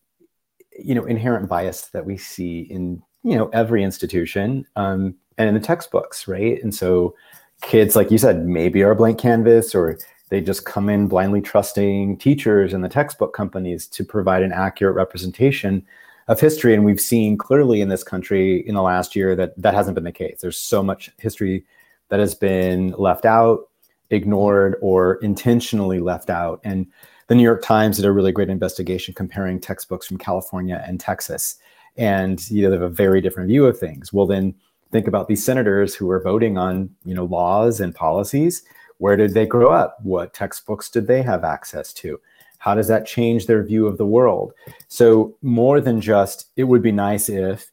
you 0.77 0.95
know 0.95 1.05
inherent 1.05 1.47
bias 1.47 1.87
that 1.89 2.05
we 2.05 2.17
see 2.17 2.61
in 2.61 3.01
you 3.23 3.37
know 3.37 3.49
every 3.49 3.83
institution 3.83 4.65
um, 4.75 5.15
and 5.37 5.47
in 5.47 5.53
the 5.53 5.59
textbooks 5.59 6.27
right 6.27 6.61
and 6.63 6.73
so 6.73 7.15
kids 7.61 7.95
like 7.95 8.11
you 8.11 8.17
said 8.17 8.45
maybe 8.45 8.81
are 8.83 8.91
a 8.91 8.95
blank 8.95 9.19
canvas 9.19 9.73
or 9.73 9.97
they 10.33 10.41
just 10.41 10.65
come 10.65 10.89
in 10.89 11.07
blindly 11.07 11.41
trusting 11.41 12.17
teachers 12.17 12.73
and 12.73 12.83
the 12.83 12.89
textbook 12.89 13.35
companies 13.35 13.85
to 13.85 14.03
provide 14.03 14.41
an 14.41 14.51
accurate 14.51 14.95
representation 14.95 15.85
of 16.27 16.39
history. 16.39 16.73
And 16.73 16.83
we've 16.83 16.99
seen 16.99 17.37
clearly 17.37 17.81
in 17.81 17.89
this 17.89 18.03
country 18.03 18.67
in 18.67 18.73
the 18.73 18.81
last 18.81 19.15
year 19.15 19.35
that 19.35 19.53
that 19.61 19.75
hasn't 19.75 19.93
been 19.93 20.05
the 20.05 20.11
case. 20.11 20.39
There's 20.41 20.57
so 20.57 20.81
much 20.81 21.11
history 21.19 21.63
that 22.09 22.19
has 22.19 22.33
been 22.33 22.95
left 22.97 23.25
out 23.25 23.69
ignored 24.09 24.75
or 24.81 25.17
intentionally 25.17 25.99
left 25.99 26.31
out. 26.31 26.59
And 26.63 26.87
the 27.27 27.35
new 27.35 27.43
york 27.43 27.61
times 27.61 27.97
did 27.97 28.05
a 28.05 28.11
really 28.11 28.31
great 28.31 28.49
investigation 28.49 29.13
comparing 29.13 29.59
textbooks 29.59 30.07
from 30.07 30.17
california 30.17 30.83
and 30.87 30.99
texas. 30.99 31.57
And 31.95 32.49
you 32.49 32.63
know 32.63 32.71
they 32.71 32.75
have 32.77 32.81
a 32.81 32.89
very 32.89 33.21
different 33.21 33.49
view 33.49 33.67
of 33.67 33.77
things. 33.77 34.11
Well 34.11 34.25
then 34.25 34.55
think 34.91 35.07
about 35.07 35.27
these 35.27 35.45
senators 35.45 35.93
who 35.93 36.09
are 36.09 36.19
voting 36.19 36.57
on 36.57 36.89
you 37.05 37.13
know 37.13 37.25
laws 37.25 37.79
and 37.79 37.93
policies 37.93 38.63
where 38.97 39.15
did 39.15 39.33
they 39.33 39.45
grow 39.45 39.71
up 39.71 39.97
what 40.03 40.33
textbooks 40.33 40.89
did 40.89 41.07
they 41.07 41.21
have 41.21 41.43
access 41.43 41.93
to 41.93 42.19
how 42.63 42.73
does 42.73 42.87
that 42.87 43.05
change 43.05 43.45
their 43.45 43.61
view 43.61 43.87
of 43.87 43.97
the 43.97 44.05
world? 44.05 44.53
So, 44.87 45.35
more 45.41 45.81
than 45.81 45.99
just, 45.99 46.47
it 46.55 46.63
would 46.63 46.81
be 46.81 46.93
nice 46.93 47.27
if, 47.27 47.69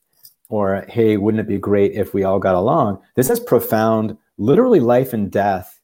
or 0.49 0.85
hey, 0.89 1.17
wouldn't 1.17 1.41
it 1.41 1.47
be 1.47 1.59
great 1.59 1.93
if 1.93 2.12
we 2.12 2.25
all 2.25 2.41
got 2.41 2.57
along? 2.57 3.00
This 3.15 3.29
has 3.29 3.39
profound, 3.39 4.19
literally 4.37 4.81
life 4.81 5.12
and 5.12 5.31
death 5.31 5.79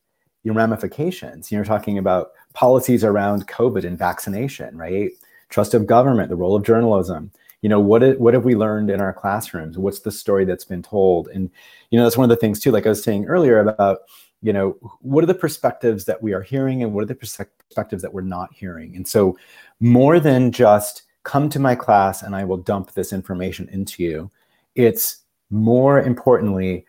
ramifications. 0.45 1.53
You're 1.53 1.65
talking 1.65 1.99
about 1.99 2.33
policies 2.53 3.05
around 3.05 3.47
COVID 3.47 3.85
and 3.85 3.97
vaccination, 3.97 4.77
right? 4.77 5.13
Trust 5.51 5.73
of 5.73 5.87
government, 5.87 6.29
the 6.29 6.35
role 6.35 6.57
of 6.57 6.65
journalism. 6.65 7.31
You 7.63 7.69
know, 7.69 7.79
what, 7.79 8.19
what 8.19 8.35
have 8.35 8.45
we 8.45 8.57
learned 8.57 8.91
in 8.91 9.01
our 9.01 9.13
classrooms? 9.13 9.79
What's 9.79 10.01
the 10.01 10.11
story 10.11 10.45
that's 10.45 10.65
been 10.65 10.83
told? 10.83 11.29
And, 11.29 11.49
you 11.91 11.99
know, 11.99 12.05
that's 12.05 12.17
one 12.17 12.29
of 12.29 12.37
the 12.37 12.41
things 12.41 12.59
too, 12.59 12.73
like 12.73 12.87
I 12.87 12.89
was 12.89 13.05
saying 13.05 13.27
earlier 13.27 13.61
about 13.61 14.01
you 14.43 14.53
know 14.53 14.77
what 15.01 15.25
are 15.25 15.27
the 15.27 15.35
perspectives 15.35 16.05
that 16.05 16.23
we 16.23 16.33
are 16.33 16.43
hearing 16.43 16.83
and 16.83 16.93
what 16.93 17.03
are 17.03 17.07
the 17.07 17.15
perspectives 17.15 18.03
that 18.03 18.13
we're 18.13 18.21
not 18.21 18.53
hearing? 18.53 18.95
And 18.97 19.07
so 19.07 19.37
more 19.81 20.21
than 20.21 20.53
just 20.53 21.03
come 21.23 21.49
to 21.49 21.59
my 21.59 21.75
class 21.75 22.23
and 22.23 22.37
i 22.37 22.45
will 22.45 22.57
dump 22.57 22.93
this 22.93 23.13
information 23.13 23.69
into 23.71 24.01
you 24.01 24.31
it's 24.77 25.25
more 25.51 26.01
importantly 26.01 26.87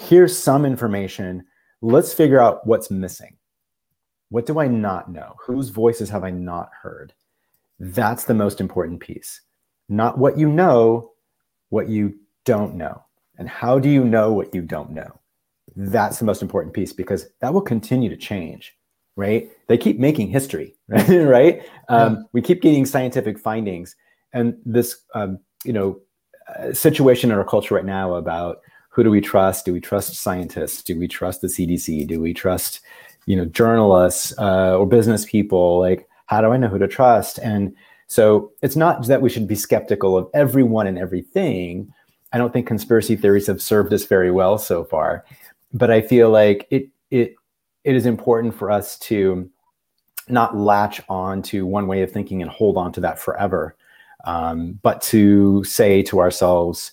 here's 0.00 0.36
some 0.36 0.64
information. 0.64 1.44
Let's 1.82 2.14
figure 2.14 2.40
out 2.40 2.66
what's 2.66 2.90
missing. 2.90 3.36
What 4.30 4.46
do 4.46 4.58
i 4.58 4.66
not 4.66 5.10
know? 5.10 5.36
Whose 5.40 5.68
voices 5.68 6.08
have 6.10 6.24
i 6.24 6.30
not 6.30 6.70
heard? 6.82 7.12
That's 7.78 8.24
the 8.24 8.34
most 8.34 8.60
important 8.60 9.00
piece. 9.00 9.42
Not 9.88 10.18
what 10.18 10.38
you 10.38 10.48
know 10.48 11.12
what 11.68 11.88
you 11.88 12.18
don't 12.44 12.74
know. 12.74 13.04
And 13.38 13.48
how 13.48 13.78
do 13.78 13.88
you 13.88 14.04
know 14.04 14.32
what 14.32 14.54
you 14.54 14.62
don't 14.62 14.90
know 14.90 15.19
that's 15.76 16.18
the 16.18 16.24
most 16.24 16.42
important 16.42 16.74
piece 16.74 16.92
because 16.92 17.26
that 17.40 17.52
will 17.52 17.60
continue 17.60 18.08
to 18.08 18.16
change 18.16 18.76
right? 19.16 19.50
They 19.66 19.76
keep 19.76 19.98
making 19.98 20.28
history 20.28 20.74
right? 20.88 21.62
Um, 21.88 22.14
yeah. 22.14 22.22
we 22.32 22.42
keep 22.42 22.62
getting 22.62 22.86
scientific 22.86 23.38
findings. 23.38 23.94
And 24.32 24.56
this 24.64 24.96
um, 25.14 25.38
you 25.64 25.72
know 25.72 26.00
uh, 26.48 26.72
situation 26.72 27.30
in 27.30 27.38
our 27.38 27.44
culture 27.44 27.74
right 27.74 27.84
now 27.84 28.14
about 28.14 28.60
who 28.88 29.04
do 29.04 29.10
we 29.10 29.20
trust? 29.20 29.64
Do 29.66 29.72
we 29.72 29.80
trust 29.80 30.14
scientists? 30.14 30.82
Do 30.82 30.98
we 30.98 31.06
trust 31.06 31.42
the 31.42 31.48
cdc 31.48 32.06
do 32.06 32.20
we 32.20 32.34
trust 32.34 32.80
you 33.26 33.36
know 33.36 33.44
journalists 33.44 34.32
uh, 34.38 34.76
or 34.76 34.86
business 34.86 35.24
people? 35.24 35.78
Like 35.78 36.08
how 36.26 36.40
do 36.40 36.52
i 36.52 36.56
know 36.56 36.68
who 36.68 36.78
to 36.78 36.88
trust? 36.88 37.38
And 37.38 37.74
so 38.06 38.52
it's 38.62 38.76
not 38.76 39.06
that 39.06 39.22
we 39.22 39.30
should 39.30 39.46
be 39.46 39.54
skeptical 39.54 40.16
of 40.16 40.28
everyone 40.34 40.86
and 40.86 40.98
everything. 40.98 41.92
I 42.32 42.38
don't 42.38 42.52
think 42.52 42.66
conspiracy 42.66 43.16
theories 43.16 43.48
have 43.48 43.60
served 43.60 43.92
us 43.92 44.04
very 44.04 44.30
well 44.30 44.56
so 44.56 44.84
far 44.84 45.24
but 45.72 45.90
I 45.90 46.00
feel 46.00 46.30
like 46.30 46.66
it 46.70 46.88
it 47.10 47.34
it 47.84 47.96
is 47.96 48.06
important 48.06 48.54
for 48.54 48.70
us 48.70 48.98
to 49.00 49.50
not 50.28 50.56
latch 50.56 51.00
on 51.08 51.42
to 51.42 51.66
one 51.66 51.86
way 51.86 52.02
of 52.02 52.12
thinking 52.12 52.42
and 52.42 52.50
hold 52.50 52.76
on 52.76 52.92
to 52.92 53.00
that 53.00 53.18
forever, 53.18 53.76
um, 54.24 54.78
but 54.82 55.00
to 55.02 55.64
say 55.64 56.02
to 56.04 56.20
ourselves, 56.20 56.92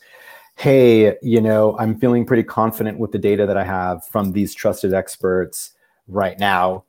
"Hey, 0.55 1.15
you 1.21 1.41
know, 1.41 1.77
I'm 1.79 1.99
feeling 1.99 2.25
pretty 2.25 2.43
confident 2.43 2.99
with 2.99 3.11
the 3.11 3.19
data 3.19 3.45
that 3.45 3.57
I 3.57 3.63
have 3.63 4.07
from 4.07 4.31
these 4.31 4.53
trusted 4.55 4.93
experts 4.93 5.73
right 6.07 6.39
now." 6.39 6.83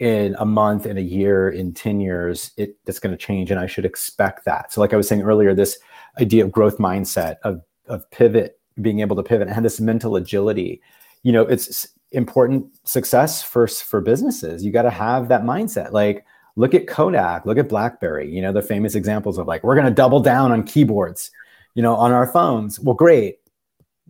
in 0.00 0.36
a 0.38 0.46
month 0.46 0.86
in 0.86 0.96
a 0.96 1.00
year 1.00 1.48
in 1.48 1.74
10 1.74 2.00
years 2.00 2.52
it 2.56 2.76
that's 2.84 3.00
going 3.00 3.10
to 3.10 3.16
change 3.16 3.50
and 3.50 3.58
i 3.58 3.66
should 3.66 3.84
expect 3.84 4.44
that 4.44 4.72
so 4.72 4.80
like 4.80 4.92
i 4.92 4.96
was 4.96 5.08
saying 5.08 5.22
earlier 5.22 5.54
this 5.54 5.78
idea 6.20 6.44
of 6.44 6.52
growth 6.52 6.78
mindset 6.78 7.36
of 7.42 7.60
of 7.86 8.08
pivot 8.10 8.60
being 8.80 9.00
able 9.00 9.16
to 9.16 9.22
pivot 9.22 9.48
and 9.48 9.64
this 9.64 9.80
mental 9.80 10.14
agility 10.16 10.80
you 11.22 11.32
know 11.32 11.42
it's 11.42 11.88
important 12.12 12.66
success 12.84 13.42
first 13.42 13.84
for 13.84 14.00
businesses. 14.00 14.64
You 14.64 14.72
got 14.72 14.82
to 14.82 14.90
have 14.90 15.28
that 15.28 15.42
mindset. 15.42 15.92
Like 15.92 16.24
look 16.56 16.74
at 16.74 16.88
kodak 16.88 17.46
look 17.46 17.56
at 17.56 17.68
blackberry 17.68 18.28
you 18.28 18.42
know 18.42 18.52
the 18.52 18.60
famous 18.60 18.96
examples 18.96 19.38
of 19.38 19.46
like 19.46 19.62
we're 19.62 19.76
going 19.76 19.86
to 19.86 19.92
double 19.92 20.18
down 20.18 20.50
on 20.50 20.64
keyboards 20.64 21.30
you 21.74 21.82
know 21.82 21.94
on 21.94 22.12
our 22.12 22.26
phones. 22.26 22.80
Well 22.80 22.94
great 22.94 23.38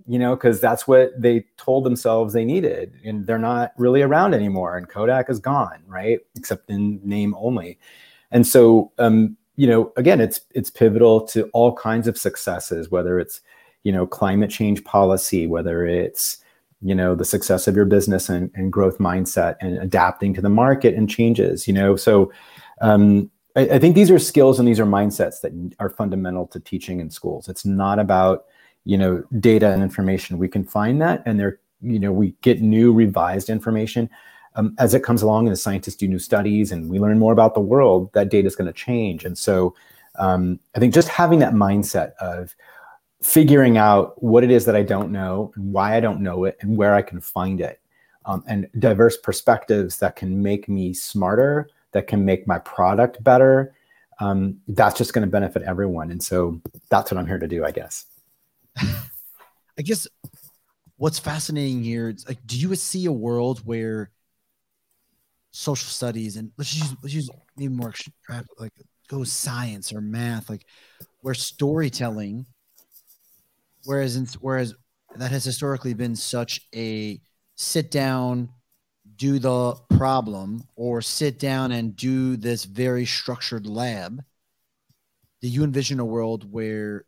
you 0.06 0.18
know 0.18 0.34
because 0.34 0.60
that's 0.60 0.88
what 0.88 1.10
they 1.20 1.44
told 1.58 1.84
themselves 1.84 2.32
they 2.32 2.44
needed 2.44 2.94
and 3.04 3.26
they're 3.26 3.38
not 3.38 3.72
really 3.76 4.00
around 4.00 4.32
anymore 4.32 4.76
and 4.76 4.88
kodak 4.88 5.28
is 5.28 5.38
gone 5.38 5.82
right? 5.86 6.20
Except 6.36 6.70
in 6.70 7.00
name 7.04 7.34
only. 7.38 7.78
And 8.30 8.46
so 8.46 8.92
um 8.98 9.36
you 9.56 9.66
know 9.66 9.92
again 9.96 10.20
it's 10.20 10.40
it's 10.54 10.70
pivotal 10.70 11.26
to 11.28 11.50
all 11.52 11.74
kinds 11.74 12.08
of 12.08 12.16
successes 12.16 12.90
whether 12.90 13.18
it's 13.18 13.40
you 13.82 13.92
know 13.92 14.06
climate 14.06 14.50
change 14.50 14.82
policy 14.84 15.46
whether 15.46 15.84
it's 15.84 16.38
you 16.82 16.94
know 16.94 17.14
the 17.14 17.24
success 17.24 17.66
of 17.66 17.74
your 17.74 17.84
business 17.84 18.28
and, 18.28 18.50
and 18.54 18.72
growth 18.72 18.98
mindset 18.98 19.56
and 19.60 19.78
adapting 19.78 20.34
to 20.34 20.40
the 20.40 20.48
market 20.48 20.94
and 20.94 21.10
changes 21.10 21.66
you 21.66 21.74
know? 21.74 21.96
So 21.96 22.32
um, 22.80 23.30
I, 23.56 23.62
I, 23.62 23.78
think 23.78 23.94
these 23.94 24.10
are 24.10 24.18
skills 24.18 24.58
and 24.58 24.68
these 24.68 24.78
are 24.78 24.86
mindsets 24.86 25.40
that 25.40 25.52
are 25.80 25.90
fundamental 25.90 26.46
to 26.48 26.60
teaching 26.60 27.00
in 27.00 27.10
schools. 27.10 27.48
It's 27.48 27.64
not 27.64 27.98
about 27.98 28.46
you 28.84 28.96
know 28.96 29.22
data 29.40 29.72
and 29.72 29.82
information. 29.82 30.38
We 30.38 30.48
can 30.48 30.64
find 30.64 31.02
that 31.02 31.22
and 31.26 31.38
there 31.38 31.58
you 31.80 31.98
know 31.98 32.12
we 32.12 32.34
get 32.42 32.62
new 32.62 32.92
revised 32.92 33.50
information 33.50 34.08
um, 34.54 34.74
as 34.78 34.94
it 34.94 35.02
comes 35.02 35.22
along 35.22 35.46
and 35.46 35.52
the 35.52 35.56
scientists 35.56 35.96
do 35.96 36.08
new 36.08 36.18
studies 36.18 36.72
and 36.72 36.88
we 36.88 36.98
learn 36.98 37.18
more 37.18 37.32
about 37.32 37.54
the 37.54 37.60
world 37.60 38.12
that 38.12 38.30
data 38.30 38.46
is 38.46 38.56
going 38.56 38.66
to 38.66 38.72
change. 38.72 39.24
And 39.24 39.36
so 39.36 39.74
um, 40.18 40.58
i 40.74 40.78
think 40.80 40.92
just 40.92 41.08
having 41.08 41.38
that 41.38 41.54
mindset 41.54 42.12
of 42.16 42.54
figuring 43.22 43.76
out 43.76 44.22
what 44.22 44.44
it 44.44 44.50
is 44.50 44.64
that 44.64 44.76
I 44.76 44.82
don't 44.82 45.10
know, 45.10 45.52
and 45.56 45.72
why 45.72 45.96
I 45.96 46.00
don't 46.00 46.20
know 46.20 46.44
it, 46.44 46.56
and 46.60 46.76
where 46.76 46.94
I 46.94 47.02
can 47.02 47.20
find 47.20 47.60
it, 47.60 47.80
um, 48.24 48.44
and 48.46 48.68
diverse 48.78 49.16
perspectives 49.16 49.98
that 49.98 50.16
can 50.16 50.42
make 50.42 50.68
me 50.68 50.94
smarter, 50.94 51.68
that 51.92 52.06
can 52.06 52.24
make 52.24 52.46
my 52.46 52.58
product 52.60 53.22
better. 53.24 53.74
Um, 54.20 54.60
that's 54.68 54.98
just 54.98 55.12
going 55.12 55.26
to 55.26 55.30
benefit 55.30 55.62
everyone, 55.62 56.10
and 56.10 56.22
so 56.22 56.60
that's 56.90 57.10
what 57.10 57.18
I'm 57.18 57.26
here 57.26 57.38
to 57.38 57.48
do, 57.48 57.64
I 57.64 57.70
guess. 57.70 58.06
I 58.76 59.82
guess 59.82 60.06
what's 60.96 61.18
fascinating 61.18 61.82
here 61.82 62.10
is 62.10 62.26
like, 62.28 62.38
do 62.46 62.58
you 62.58 62.74
see 62.74 63.06
a 63.06 63.12
world 63.12 63.60
where 63.64 64.10
social 65.50 65.88
studies 65.88 66.36
and 66.36 66.52
let's 66.58 66.76
use 66.76 66.94
let's 67.02 67.14
use 67.14 67.30
maybe 67.56 67.72
more 67.72 67.92
like 68.58 68.72
go 69.08 69.24
science 69.24 69.92
or 69.92 70.00
math, 70.00 70.50
like 70.50 70.64
where 71.22 71.34
storytelling 71.34 72.46
Whereas, 73.84 74.16
in, 74.16 74.26
whereas 74.40 74.74
that 75.16 75.30
has 75.30 75.44
historically 75.44 75.94
been 75.94 76.16
such 76.16 76.60
a 76.74 77.20
sit 77.56 77.90
down, 77.90 78.50
do 79.16 79.38
the 79.38 79.74
problem, 79.90 80.64
or 80.76 81.02
sit 81.02 81.38
down 81.38 81.72
and 81.72 81.96
do 81.96 82.36
this 82.36 82.64
very 82.64 83.04
structured 83.04 83.66
lab. 83.66 84.22
Do 85.40 85.48
you 85.48 85.64
envision 85.64 85.98
a 86.00 86.04
world 86.04 86.50
where 86.50 87.04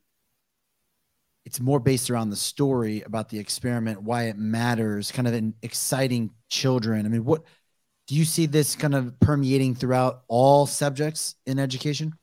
it's 1.44 1.60
more 1.60 1.80
based 1.80 2.10
around 2.10 2.30
the 2.30 2.36
story 2.36 3.02
about 3.02 3.28
the 3.28 3.38
experiment, 3.38 4.02
why 4.02 4.24
it 4.24 4.38
matters, 4.38 5.10
kind 5.10 5.28
of 5.28 5.34
an 5.34 5.54
exciting 5.62 6.30
children? 6.48 7.06
I 7.06 7.08
mean, 7.08 7.24
what 7.24 7.42
do 8.06 8.14
you 8.16 8.24
see 8.24 8.46
this 8.46 8.76
kind 8.76 8.94
of 8.94 9.18
permeating 9.20 9.74
throughout 9.74 10.22
all 10.28 10.66
subjects 10.66 11.36
in 11.46 11.58
education? 11.58 12.14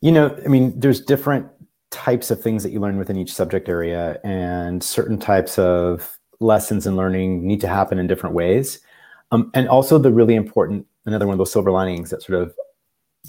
You 0.00 0.12
know, 0.12 0.38
I 0.44 0.48
mean, 0.48 0.78
there's 0.78 1.00
different 1.00 1.46
types 1.94 2.30
of 2.30 2.42
things 2.42 2.64
that 2.64 2.72
you 2.72 2.80
learn 2.80 2.98
within 2.98 3.16
each 3.16 3.32
subject 3.32 3.68
area 3.68 4.20
and 4.24 4.82
certain 4.82 5.16
types 5.16 5.60
of 5.60 6.18
lessons 6.40 6.88
and 6.88 6.96
learning 6.96 7.46
need 7.46 7.60
to 7.60 7.68
happen 7.68 8.00
in 8.00 8.08
different 8.08 8.34
ways 8.34 8.80
um, 9.30 9.48
and 9.54 9.68
also 9.68 9.96
the 9.96 10.10
really 10.10 10.34
important 10.34 10.84
another 11.06 11.24
one 11.24 11.34
of 11.34 11.38
those 11.38 11.52
silver 11.52 11.70
linings 11.70 12.10
that 12.10 12.20
sort 12.20 12.42
of 12.42 12.52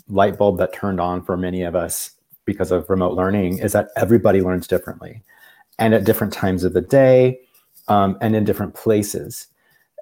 light 0.08 0.36
bulb 0.36 0.58
that 0.58 0.74
turned 0.74 1.00
on 1.00 1.24
for 1.24 1.38
many 1.38 1.62
of 1.62 1.76
us 1.76 2.12
because 2.46 2.72
of 2.72 2.90
remote 2.90 3.14
learning 3.14 3.60
is 3.60 3.72
that 3.72 3.90
everybody 3.96 4.42
learns 4.42 4.68
differently 4.68 5.24
and 5.78 5.94
at 5.94 6.04
different 6.04 6.34
times 6.34 6.64
of 6.64 6.74
the 6.74 6.82
day 6.82 7.40
um, 7.88 8.18
and 8.20 8.36
in 8.36 8.44
different 8.44 8.74
places 8.74 9.48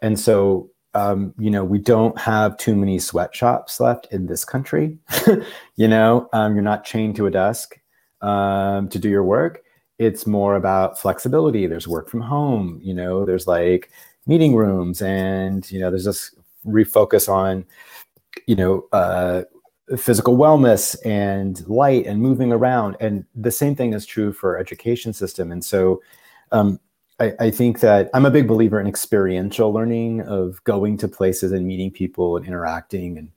and 0.01 0.17
so 0.17 0.69
um, 0.95 1.33
you 1.39 1.49
know, 1.49 1.63
we 1.63 1.79
don't 1.79 2.19
have 2.19 2.55
too 2.57 2.75
many 2.75 2.99
sweatshops 2.99 3.79
left 3.79 4.05
in 4.11 4.27
this 4.27 4.45
country. 4.45 4.95
you 5.75 5.87
know, 5.87 6.29
um, 6.33 6.53
you're 6.53 6.61
not 6.61 6.85
chained 6.85 7.15
to 7.15 7.25
a 7.25 7.31
desk 7.31 7.79
um, 8.23 8.89
to 8.89 8.97
do 8.97 9.09
your 9.09 9.23
work. 9.23 9.63
It's 9.99 10.25
more 10.25 10.55
about 10.55 10.99
flexibility. 10.99 11.67
There's 11.67 11.87
work 11.87 12.09
from 12.09 12.21
home. 12.21 12.79
You 12.81 12.93
know, 12.93 13.25
there's 13.25 13.47
like 13.47 13.91
meeting 14.25 14.55
rooms, 14.55 15.01
and 15.01 15.69
you 15.71 15.79
know, 15.79 15.91
there's 15.91 16.05
this 16.05 16.33
refocus 16.65 17.29
on, 17.29 17.65
you 18.47 18.55
know, 18.55 18.87
uh, 18.91 19.43
physical 19.97 20.37
wellness 20.37 20.95
and 21.05 21.67
light 21.67 22.05
and 22.05 22.21
moving 22.21 22.51
around. 22.51 22.95
And 22.99 23.25
the 23.35 23.51
same 23.51 23.75
thing 23.75 23.93
is 23.93 24.05
true 24.05 24.31
for 24.31 24.57
education 24.57 25.13
system. 25.13 25.51
And 25.51 25.63
so, 25.63 26.01
um, 26.51 26.79
I, 27.19 27.33
I, 27.39 27.51
think 27.51 27.79
that 27.81 28.09
I'm 28.13 28.25
a 28.25 28.31
big 28.31 28.47
believer 28.47 28.79
in 28.79 28.87
experiential 28.87 29.71
learning 29.71 30.21
of 30.21 30.63
going 30.63 30.97
to 30.97 31.07
places 31.07 31.51
and 31.51 31.67
meeting 31.67 31.91
people 31.91 32.37
and 32.37 32.45
interacting 32.45 33.17
and 33.17 33.29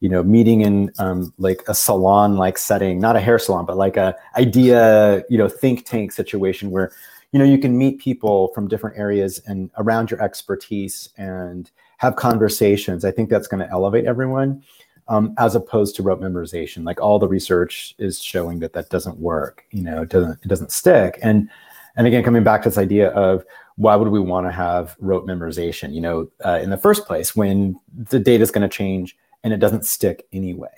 you 0.00 0.08
know 0.08 0.22
meeting 0.22 0.60
in 0.60 0.92
um, 0.98 1.32
like 1.38 1.62
a 1.68 1.74
salon 1.74 2.36
like 2.36 2.58
setting 2.58 3.00
not 3.00 3.16
a 3.16 3.20
hair 3.20 3.38
salon 3.38 3.66
but 3.66 3.76
like 3.76 3.96
a 3.96 4.14
idea 4.36 5.24
you 5.28 5.38
know 5.38 5.48
think 5.48 5.84
tank 5.84 6.12
situation 6.12 6.70
where 6.70 6.92
you 7.32 7.38
know 7.38 7.44
you 7.44 7.58
can 7.58 7.76
meet 7.76 7.98
people 7.98 8.48
from 8.54 8.68
different 8.68 8.98
areas 8.98 9.40
and 9.46 9.70
around 9.78 10.10
your 10.10 10.22
expertise 10.22 11.10
and 11.18 11.70
have 11.98 12.14
conversations. 12.16 13.04
I 13.04 13.10
think 13.10 13.28
that's 13.28 13.48
going 13.48 13.64
to 13.64 13.70
elevate 13.70 14.04
everyone 14.04 14.62
um, 15.08 15.34
as 15.36 15.56
opposed 15.56 15.96
to 15.96 16.02
rote 16.02 16.20
memorization. 16.20 16.84
Like 16.84 17.00
all 17.00 17.18
the 17.18 17.26
research 17.26 17.94
is 17.98 18.22
showing 18.22 18.60
that 18.60 18.72
that 18.74 18.88
doesn't 18.88 19.18
work 19.18 19.64
you 19.72 19.82
know 19.82 20.02
it 20.02 20.08
doesn't 20.08 20.38
it 20.42 20.48
doesn't 20.48 20.72
stick. 20.72 21.18
And 21.22 21.48
and 21.96 22.06
again, 22.06 22.22
coming 22.22 22.44
back 22.44 22.62
to 22.62 22.68
this 22.68 22.78
idea 22.78 23.08
of 23.10 23.44
why 23.74 23.96
would 23.96 24.08
we 24.08 24.20
want 24.20 24.46
to 24.46 24.52
have 24.52 24.96
rote 25.00 25.26
memorization, 25.26 25.92
you 25.92 26.00
know, 26.00 26.28
uh, 26.44 26.60
in 26.62 26.70
the 26.70 26.76
first 26.76 27.06
place 27.06 27.34
when 27.34 27.78
the 28.10 28.18
data 28.20 28.42
is 28.42 28.50
going 28.52 28.68
to 28.68 28.76
change 28.76 29.16
and 29.44 29.52
it 29.52 29.58
doesn't 29.58 29.84
stick 29.84 30.26
anyway. 30.32 30.68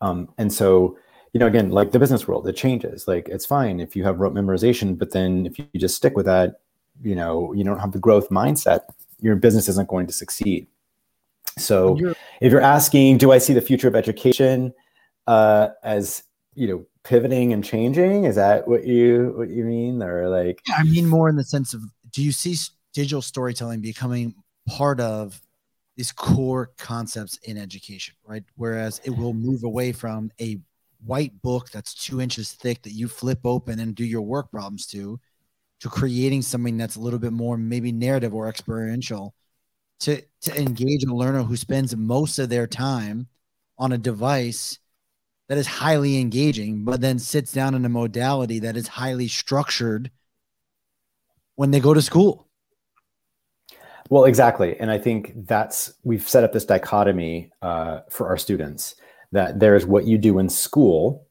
Um, 0.00 0.28
and 0.38 0.52
so, 0.52 0.98
you 1.32 1.40
know, 1.40 1.46
again, 1.46 1.70
like 1.70 1.92
the 1.92 1.98
business 1.98 2.26
world, 2.26 2.48
it 2.48 2.56
changes. 2.56 3.06
Like 3.06 3.28
it's 3.28 3.46
fine 3.46 3.80
if 3.80 3.94
you 3.94 4.04
have 4.04 4.18
rote 4.18 4.34
memorization, 4.34 4.98
but 4.98 5.12
then 5.12 5.46
if 5.46 5.58
you 5.58 5.66
just 5.76 5.96
stick 5.96 6.16
with 6.16 6.26
that, 6.26 6.60
you 7.02 7.14
know, 7.14 7.52
you 7.52 7.64
don't 7.64 7.78
have 7.78 7.92
the 7.92 7.98
growth 7.98 8.28
mindset, 8.30 8.80
your 9.20 9.36
business 9.36 9.68
isn't 9.68 9.88
going 9.88 10.06
to 10.06 10.12
succeed. 10.12 10.66
So 11.58 11.96
you're- 11.96 12.14
if 12.40 12.50
you're 12.52 12.60
asking, 12.60 13.18
do 13.18 13.32
I 13.32 13.38
see 13.38 13.52
the 13.52 13.60
future 13.60 13.88
of 13.88 13.94
education 13.94 14.72
uh, 15.26 15.68
as, 15.82 16.22
you 16.54 16.66
know, 16.66 16.86
pivoting 17.02 17.52
and 17.52 17.64
changing 17.64 18.24
is 18.24 18.36
that 18.36 18.68
what 18.68 18.86
you 18.86 19.32
what 19.36 19.48
you 19.48 19.64
mean 19.64 20.02
or 20.02 20.28
like 20.28 20.60
yeah, 20.68 20.74
i 20.76 20.82
mean 20.82 21.06
more 21.06 21.30
in 21.30 21.36
the 21.36 21.42
sense 21.42 21.72
of 21.72 21.80
do 22.10 22.22
you 22.22 22.30
see 22.30 22.54
digital 22.92 23.22
storytelling 23.22 23.80
becoming 23.80 24.34
part 24.68 25.00
of 25.00 25.40
these 26.00 26.12
core 26.12 26.70
concepts 26.78 27.36
in 27.42 27.58
education 27.58 28.14
right 28.24 28.42
whereas 28.56 29.02
it 29.04 29.10
will 29.10 29.34
move 29.34 29.64
away 29.64 29.92
from 29.92 30.30
a 30.40 30.58
white 31.04 31.32
book 31.42 31.68
that's 31.70 31.92
two 31.92 32.22
inches 32.22 32.52
thick 32.52 32.80
that 32.80 32.94
you 32.94 33.06
flip 33.06 33.40
open 33.44 33.80
and 33.80 33.94
do 33.94 34.04
your 34.04 34.22
work 34.22 34.50
problems 34.50 34.86
to 34.86 35.20
to 35.78 35.90
creating 35.90 36.40
something 36.40 36.78
that's 36.78 36.96
a 36.96 37.00
little 37.00 37.18
bit 37.18 37.34
more 37.34 37.58
maybe 37.58 37.92
narrative 37.92 38.32
or 38.32 38.48
experiential 38.48 39.34
to 39.98 40.22
to 40.40 40.58
engage 40.58 41.04
a 41.04 41.14
learner 41.14 41.42
who 41.42 41.54
spends 41.54 41.94
most 41.94 42.38
of 42.38 42.48
their 42.48 42.66
time 42.66 43.28
on 43.76 43.92
a 43.92 43.98
device 43.98 44.78
that 45.50 45.58
is 45.58 45.66
highly 45.66 46.18
engaging, 46.18 46.84
but 46.84 47.00
then 47.00 47.18
sits 47.18 47.52
down 47.52 47.74
in 47.74 47.84
a 47.84 47.88
modality 47.88 48.60
that 48.60 48.76
is 48.76 48.86
highly 48.86 49.26
structured 49.26 50.10
when 51.56 51.72
they 51.72 51.80
go 51.80 51.92
to 51.92 52.00
school. 52.00 52.49
Well, 54.10 54.24
exactly. 54.24 54.78
And 54.78 54.90
I 54.90 54.98
think 54.98 55.32
that's, 55.46 55.94
we've 56.02 56.28
set 56.28 56.44
up 56.44 56.52
this 56.52 56.64
dichotomy 56.64 57.50
uh, 57.62 58.00
for 58.10 58.28
our 58.28 58.36
students 58.36 58.96
that 59.32 59.60
there's 59.60 59.86
what 59.86 60.06
you 60.06 60.18
do 60.18 60.38
in 60.38 60.48
school, 60.48 61.26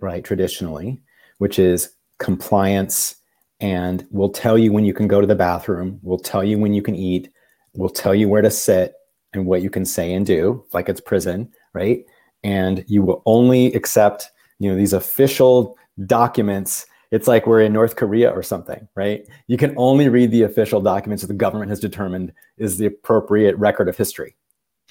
right, 0.00 0.24
traditionally, 0.24 1.00
which 1.38 1.58
is 1.58 1.94
compliance 2.18 3.16
and 3.60 4.06
we'll 4.10 4.30
tell 4.30 4.58
you 4.58 4.72
when 4.72 4.84
you 4.84 4.92
can 4.92 5.08
go 5.08 5.20
to 5.20 5.26
the 5.26 5.34
bathroom, 5.34 6.00
we'll 6.02 6.18
tell 6.18 6.44
you 6.44 6.58
when 6.58 6.74
you 6.74 6.82
can 6.82 6.96
eat, 6.96 7.30
we'll 7.74 7.88
tell 7.88 8.14
you 8.14 8.28
where 8.28 8.42
to 8.42 8.50
sit 8.50 8.94
and 9.32 9.46
what 9.46 9.62
you 9.62 9.70
can 9.70 9.86
say 9.86 10.12
and 10.12 10.26
do, 10.26 10.64
like 10.72 10.88
it's 10.88 11.00
prison, 11.00 11.50
right? 11.72 12.04
and 12.44 12.84
you 12.86 13.02
will 13.02 13.22
only 13.26 13.72
accept 13.72 14.30
you 14.60 14.70
know 14.70 14.76
these 14.76 14.92
official 14.92 15.76
documents 16.06 16.86
it's 17.14 17.28
like 17.28 17.46
we're 17.46 17.60
in 17.60 17.72
north 17.72 17.94
korea 17.94 18.28
or 18.30 18.42
something 18.42 18.88
right? 18.96 19.26
You 19.46 19.56
can 19.56 19.72
only 19.76 20.08
read 20.08 20.32
the 20.32 20.42
official 20.42 20.80
documents 20.80 21.22
that 21.22 21.28
the 21.28 21.34
government 21.34 21.70
has 21.70 21.78
determined 21.78 22.32
is 22.58 22.76
the 22.76 22.86
appropriate 22.86 23.56
record 23.56 23.88
of 23.88 23.96
history. 23.96 24.34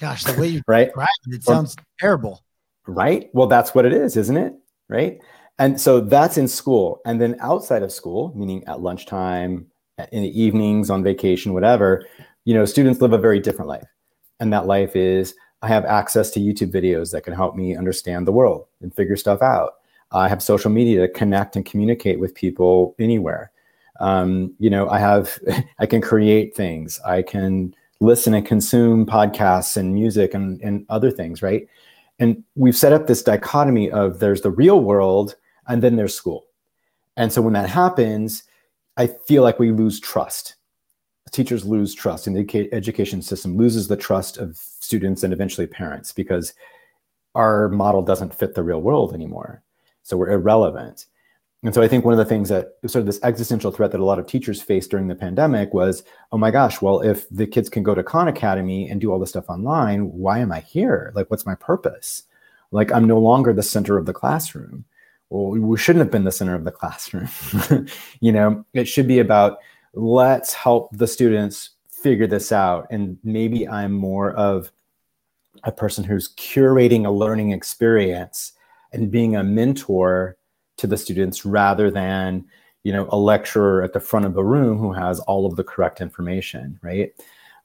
Gosh 0.00 0.24
the 0.24 0.40
way 0.40 0.48
you 0.48 0.62
right? 0.66 0.88
it, 0.88 1.34
it 1.34 1.44
sounds 1.44 1.76
or, 1.76 1.84
terrible. 2.00 2.42
Right? 2.86 3.28
Well 3.34 3.46
that's 3.46 3.74
what 3.74 3.84
it 3.84 3.92
is 3.92 4.16
isn't 4.16 4.38
it? 4.38 4.54
Right? 4.88 5.20
And 5.58 5.78
so 5.80 6.00
that's 6.00 6.38
in 6.38 6.48
school. 6.48 7.00
And 7.04 7.20
then 7.20 7.36
outside 7.40 7.82
of 7.82 7.92
school 7.92 8.32
meaning 8.34 8.64
at 8.66 8.80
lunchtime 8.80 9.66
in 10.10 10.22
the 10.22 10.40
evenings 10.40 10.88
on 10.90 11.04
vacation 11.04 11.52
whatever 11.52 12.04
you 12.44 12.54
know 12.54 12.64
students 12.64 13.00
live 13.02 13.12
a 13.12 13.18
very 13.18 13.38
different 13.38 13.68
life. 13.68 13.86
And 14.40 14.50
that 14.52 14.66
life 14.66 14.96
is 14.96 15.34
I 15.60 15.68
have 15.68 15.84
access 15.84 16.30
to 16.32 16.40
YouTube 16.40 16.72
videos 16.72 17.12
that 17.12 17.24
can 17.24 17.34
help 17.34 17.54
me 17.54 17.76
understand 17.76 18.26
the 18.26 18.32
world 18.32 18.66
and 18.80 18.94
figure 18.94 19.16
stuff 19.16 19.42
out. 19.42 19.74
I 20.14 20.28
have 20.28 20.42
social 20.42 20.70
media 20.70 21.00
to 21.00 21.12
connect 21.12 21.56
and 21.56 21.66
communicate 21.66 22.20
with 22.20 22.34
people 22.34 22.94
anywhere. 22.98 23.50
Um, 24.00 24.54
you 24.58 24.70
know, 24.70 24.88
I 24.88 24.98
have, 24.98 25.38
I 25.78 25.86
can 25.86 26.00
create 26.00 26.54
things. 26.54 27.00
I 27.04 27.22
can 27.22 27.74
listen 28.00 28.34
and 28.34 28.46
consume 28.46 29.06
podcasts 29.06 29.76
and 29.76 29.94
music 29.94 30.34
and, 30.34 30.60
and 30.62 30.86
other 30.88 31.10
things, 31.10 31.42
right? 31.42 31.66
And 32.18 32.44
we've 32.54 32.76
set 32.76 32.92
up 32.92 33.06
this 33.06 33.22
dichotomy 33.22 33.90
of 33.90 34.20
there's 34.20 34.42
the 34.42 34.50
real 34.50 34.80
world 34.80 35.36
and 35.66 35.82
then 35.82 35.96
there's 35.96 36.14
school. 36.14 36.46
And 37.16 37.32
so 37.32 37.42
when 37.42 37.52
that 37.54 37.68
happens, 37.68 38.44
I 38.96 39.06
feel 39.06 39.42
like 39.42 39.58
we 39.58 39.72
lose 39.72 40.00
trust. 40.00 40.56
Teachers 41.30 41.64
lose 41.64 41.94
trust, 41.94 42.26
and 42.28 42.36
the 42.36 42.68
education 42.72 43.20
system 43.20 43.56
loses 43.56 43.88
the 43.88 43.96
trust 43.96 44.36
of 44.36 44.56
students 44.56 45.24
and 45.24 45.32
eventually 45.32 45.66
parents 45.66 46.12
because 46.12 46.54
our 47.34 47.68
model 47.68 48.02
doesn't 48.02 48.34
fit 48.34 48.54
the 48.54 48.62
real 48.62 48.80
world 48.80 49.14
anymore. 49.14 49.62
So 50.04 50.16
we're 50.16 50.30
irrelevant. 50.30 51.06
And 51.64 51.74
so 51.74 51.80
I 51.80 51.88
think 51.88 52.04
one 52.04 52.12
of 52.12 52.18
the 52.18 52.26
things 52.26 52.50
that 52.50 52.74
sort 52.86 53.00
of 53.00 53.06
this 53.06 53.20
existential 53.22 53.70
threat 53.70 53.90
that 53.92 54.00
a 54.00 54.04
lot 54.04 54.18
of 54.18 54.26
teachers 54.26 54.60
faced 54.60 54.90
during 54.90 55.08
the 55.08 55.14
pandemic 55.14 55.72
was, 55.72 56.04
oh 56.30 56.36
my 56.36 56.50
gosh, 56.50 56.82
well, 56.82 57.00
if 57.00 57.26
the 57.30 57.46
kids 57.46 57.70
can 57.70 57.82
go 57.82 57.94
to 57.94 58.02
Khan 58.02 58.28
Academy 58.28 58.88
and 58.88 59.00
do 59.00 59.10
all 59.10 59.18
this 59.18 59.30
stuff 59.30 59.48
online, 59.48 60.12
why 60.12 60.40
am 60.40 60.52
I 60.52 60.60
here? 60.60 61.10
Like, 61.14 61.30
what's 61.30 61.46
my 61.46 61.54
purpose? 61.54 62.24
Like, 62.70 62.92
I'm 62.92 63.06
no 63.06 63.18
longer 63.18 63.54
the 63.54 63.62
center 63.62 63.96
of 63.96 64.04
the 64.04 64.12
classroom. 64.12 64.84
Well, 65.30 65.58
we 65.58 65.78
shouldn't 65.78 66.04
have 66.04 66.12
been 66.12 66.24
the 66.24 66.32
center 66.32 66.54
of 66.54 66.64
the 66.64 66.70
classroom. 66.70 67.28
you 68.20 68.30
know, 68.30 68.62
it 68.74 68.84
should 68.84 69.08
be 69.08 69.20
about 69.20 69.58
let's 69.94 70.52
help 70.52 70.90
the 70.92 71.06
students 71.06 71.70
figure 71.88 72.26
this 72.26 72.52
out. 72.52 72.86
And 72.90 73.16
maybe 73.24 73.66
I'm 73.66 73.92
more 73.92 74.32
of 74.32 74.70
a 75.62 75.72
person 75.72 76.04
who's 76.04 76.34
curating 76.34 77.06
a 77.06 77.10
learning 77.10 77.52
experience 77.52 78.52
and 78.94 79.10
being 79.10 79.36
a 79.36 79.44
mentor 79.44 80.36
to 80.76 80.86
the 80.86 80.96
students 80.96 81.44
rather 81.44 81.90
than 81.90 82.44
you 82.82 82.92
know 82.92 83.08
a 83.10 83.16
lecturer 83.16 83.82
at 83.82 83.92
the 83.92 84.00
front 84.00 84.26
of 84.26 84.34
the 84.34 84.44
room 84.44 84.78
who 84.78 84.92
has 84.92 85.20
all 85.20 85.46
of 85.46 85.56
the 85.56 85.64
correct 85.64 86.00
information 86.00 86.78
right 86.82 87.12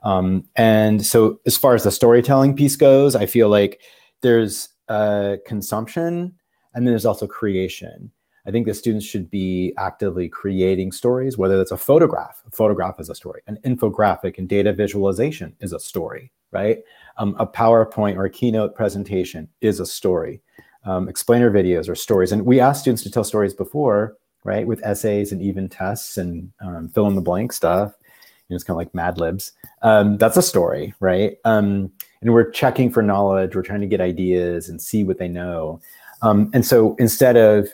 um, 0.03 0.47
and 0.55 1.05
so 1.05 1.39
as 1.45 1.57
far 1.57 1.75
as 1.75 1.83
the 1.83 1.91
storytelling 1.91 2.55
piece 2.55 2.75
goes 2.75 3.15
i 3.15 3.25
feel 3.25 3.49
like 3.49 3.81
there's 4.21 4.69
uh, 4.89 5.37
consumption 5.45 6.33
and 6.73 6.85
then 6.85 6.91
there's 6.91 7.05
also 7.05 7.27
creation 7.27 8.11
I 8.49 8.51
think 8.51 8.65
the 8.65 8.73
students 8.73 9.05
should 9.05 9.29
be 9.29 9.73
actively 9.77 10.27
creating 10.27 10.91
stories, 10.91 11.37
whether 11.37 11.55
that's 11.55 11.71
a 11.71 11.77
photograph. 11.77 12.41
A 12.47 12.51
photograph 12.51 12.99
is 12.99 13.07
a 13.07 13.13
story. 13.13 13.41
An 13.45 13.59
infographic 13.63 14.39
and 14.39 14.49
data 14.49 14.73
visualization 14.73 15.55
is 15.59 15.71
a 15.71 15.79
story, 15.79 16.31
right? 16.51 16.79
Um, 17.17 17.35
a 17.37 17.45
PowerPoint 17.45 18.15
or 18.15 18.25
a 18.25 18.29
keynote 18.29 18.73
presentation 18.73 19.49
is 19.61 19.79
a 19.79 19.85
story. 19.85 20.41
Um, 20.89 21.07
explainer 21.07 21.51
videos 21.51 21.87
or 21.87 21.93
stories. 21.93 22.31
And 22.31 22.43
we 22.45 22.59
asked 22.59 22.81
students 22.81 23.03
to 23.03 23.11
tell 23.11 23.23
stories 23.23 23.53
before, 23.53 24.17
right? 24.43 24.65
With 24.65 24.83
essays 24.83 25.31
and 25.31 25.39
even 25.39 25.69
tests 25.69 26.17
and 26.17 26.51
um, 26.61 26.89
fill 26.89 27.05
in 27.05 27.13
the 27.13 27.21
blank 27.21 27.53
stuff. 27.53 27.93
You 28.01 28.53
know, 28.53 28.55
it's 28.55 28.63
kind 28.63 28.73
of 28.73 28.77
like 28.77 28.95
Mad 28.95 29.19
Libs. 29.19 29.51
Um, 29.83 30.17
that's 30.17 30.35
a 30.35 30.41
story, 30.41 30.95
right? 30.99 31.37
Um, 31.45 31.91
and 32.21 32.33
we're 32.33 32.49
checking 32.49 32.89
for 32.89 33.03
knowledge. 33.03 33.55
We're 33.55 33.61
trying 33.61 33.81
to 33.81 33.87
get 33.87 34.01
ideas 34.01 34.67
and 34.67 34.81
see 34.81 35.03
what 35.03 35.19
they 35.19 35.27
know. 35.27 35.79
Um, 36.23 36.49
and 36.55 36.65
so 36.65 36.95
instead 36.97 37.37
of 37.37 37.69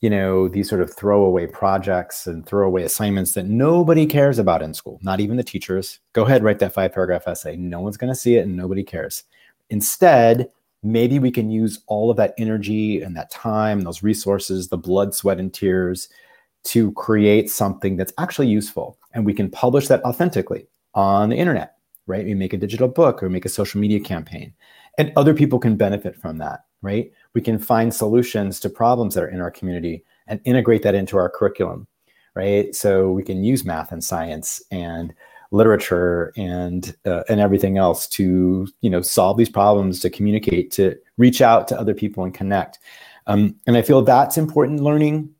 you 0.00 0.10
know 0.10 0.48
these 0.48 0.68
sort 0.68 0.80
of 0.80 0.94
throwaway 0.94 1.46
projects 1.46 2.26
and 2.26 2.46
throwaway 2.46 2.84
assignments 2.84 3.32
that 3.32 3.46
nobody 3.46 4.06
cares 4.06 4.38
about 4.38 4.60
in 4.60 4.74
school 4.74 4.98
not 5.02 5.20
even 5.20 5.38
the 5.38 5.42
teachers 5.42 6.00
go 6.12 6.26
ahead 6.26 6.44
write 6.44 6.58
that 6.58 6.74
five 6.74 6.92
paragraph 6.92 7.26
essay 7.26 7.56
no 7.56 7.80
one's 7.80 7.96
going 7.96 8.12
to 8.12 8.18
see 8.18 8.36
it 8.36 8.44
and 8.44 8.54
nobody 8.54 8.84
cares 8.84 9.24
instead 9.70 10.50
maybe 10.82 11.18
we 11.18 11.30
can 11.30 11.50
use 11.50 11.80
all 11.86 12.10
of 12.10 12.16
that 12.16 12.34
energy 12.38 13.02
and 13.02 13.16
that 13.16 13.30
time 13.30 13.80
those 13.80 14.02
resources 14.02 14.68
the 14.68 14.78
blood 14.78 15.14
sweat 15.14 15.40
and 15.40 15.52
tears 15.52 16.08
to 16.64 16.92
create 16.92 17.50
something 17.50 17.96
that's 17.96 18.12
actually 18.18 18.48
useful 18.48 18.98
and 19.12 19.24
we 19.24 19.34
can 19.34 19.50
publish 19.50 19.88
that 19.88 20.02
authentically 20.04 20.66
on 20.94 21.28
the 21.30 21.36
internet 21.36 21.76
right? 22.06 22.24
We 22.24 22.34
make 22.34 22.52
a 22.52 22.58
digital 22.58 22.88
book 22.88 23.22
or 23.22 23.28
make 23.28 23.44
a 23.44 23.50
social 23.50 23.80
media 23.80 24.00
campaign, 24.00 24.54
and 24.98 25.12
other 25.16 25.34
people 25.34 25.58
can 25.58 25.76
benefit 25.76 26.16
from 26.16 26.38
that, 26.38 26.60
right? 26.82 27.10
We 27.34 27.40
can 27.40 27.58
find 27.58 27.94
solutions 27.94 28.60
to 28.60 28.70
problems 28.70 29.14
that 29.14 29.24
are 29.24 29.28
in 29.28 29.40
our 29.40 29.50
community 29.50 30.04
and 30.26 30.40
integrate 30.44 30.82
that 30.82 30.94
into 30.94 31.16
our 31.16 31.28
curriculum, 31.28 31.86
right? 32.34 32.74
So 32.74 33.10
we 33.10 33.22
can 33.22 33.44
use 33.44 33.64
math 33.64 33.92
and 33.92 34.02
science 34.02 34.62
and 34.70 35.12
literature 35.50 36.32
and 36.36 36.96
uh, 37.04 37.22
and 37.28 37.40
everything 37.40 37.78
else 37.78 38.06
to 38.08 38.66
you 38.80 38.90
know 38.90 39.00
solve 39.00 39.36
these 39.36 39.48
problems 39.48 40.00
to 40.00 40.10
communicate 40.10 40.70
to 40.72 40.96
reach 41.16 41.40
out 41.40 41.68
to 41.68 41.78
other 41.78 41.94
people 41.94 42.24
and 42.24 42.34
connect. 42.34 42.78
Um, 43.28 43.56
and 43.66 43.76
i 43.76 43.82
feel 43.82 44.02
that's 44.02 44.38
important 44.38 44.80
learning. 44.80 45.30